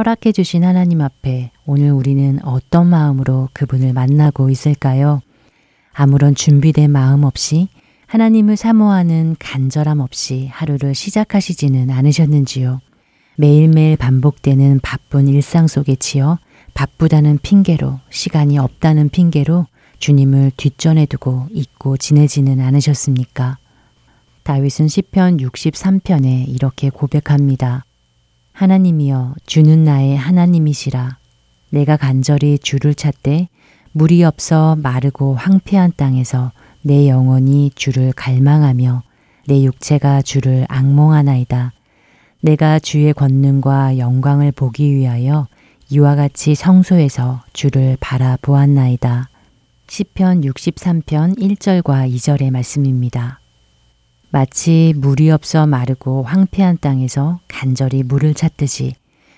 [0.06, 5.24] 허락해 주신 하나님 앞에 오늘 우리는 어떤 마음으로 그분을 만나고 있을까요?
[5.94, 7.70] 아무런 준비된 마음 없이
[8.06, 12.82] 하나님을 사모하는 간절함 없이 하루를 시작하시지는 않으셨는지요?
[13.38, 16.38] 매일매일 반복되는 바쁜 일상 속에 치여
[16.76, 19.66] 바쁘다는 핑계로 시간이 없다는 핑계로
[19.98, 23.58] 주님을 뒷전에 두고 잊고 지내지는 않으셨습니까?
[24.44, 27.86] 다윗은 시편 63편에 이렇게 고백합니다.
[28.56, 31.18] 하나님이여 주는 나의 하나님이시라
[31.72, 33.50] 내가 간절히 주를 찾되
[33.92, 39.04] 물이 없어 마르고 황폐한 땅에서 내 영혼이 주를 갈망하며
[39.48, 41.74] 내 육체가 주를 악몽하나이다.
[42.42, 45.48] 내가 주의 권능과 영광을 보기 위하여
[45.90, 49.30] 이와 같이 성소에서 주를 바라보았나이다.
[49.88, 53.40] 시편 63편 1절과 2절의 말씀입니다.
[54.36, 58.94] 마치 물이 없어 마르고 황폐한 땅에서 간절히 물을 찾듯이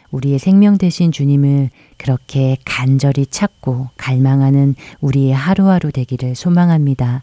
[0.10, 7.22] 우리의 생명 되신 주님을 그렇게 간절히 찾고 갈망하는 우리의 하루하루 되기를 소망합니다.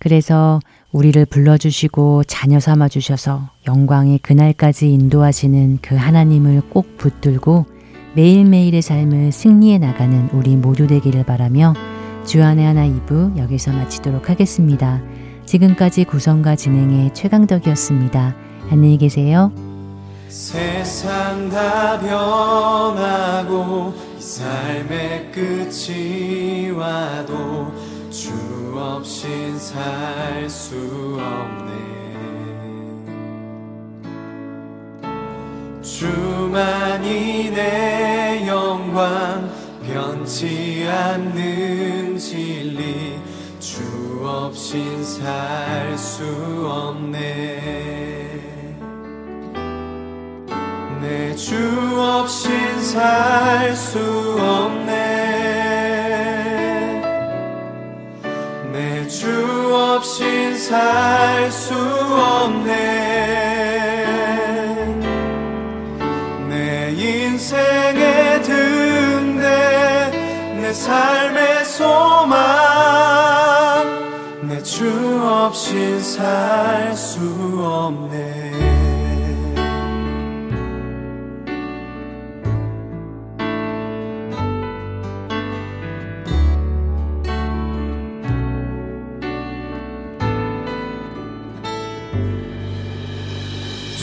[0.00, 0.58] 그래서
[0.90, 7.66] 우리를 불러주시고 자녀 삼아 주셔서 영광의 그날까지 인도하시는 그 하나님을 꼭 붙들고
[8.16, 11.72] 매일매일의 삶을 승리해 나가는 우리 모두 되기를 바라며
[12.24, 15.00] 주안의 하나 2부 여기서 마치도록 하겠습니다.
[15.46, 18.34] 지금까지 구성과 진행의 최강덕이었습니다.
[18.70, 19.52] 안녕히 계세요.
[20.28, 27.72] 세상 다 변하고 이 삶의 끝이 와도
[28.10, 28.32] 주
[28.76, 30.74] 없인 살 수
[31.20, 31.76] 없네
[35.82, 39.48] 주만이 내 영광
[39.86, 43.18] 변치 않는 진리
[43.66, 43.82] 주
[44.22, 46.22] 없인 살 수
[46.70, 47.18] 없네.
[51.00, 51.56] 내 주
[52.00, 53.98] 없인 살 수
[54.38, 54.92] 없네.
[58.72, 62.70] 내 주 없인 살 수 없네.
[66.48, 70.12] 내 인생의 등대
[70.60, 72.36] 내 삶의 소망.
[72.70, 72.75] 내
[74.76, 74.84] 주
[75.24, 77.18] 없인 살 수
[77.64, 78.44] 없네.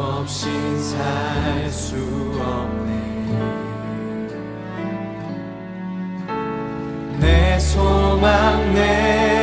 [0.05, 1.97] 없인 살수
[2.39, 2.93] 없네.
[7.21, 9.34] 내 소망 내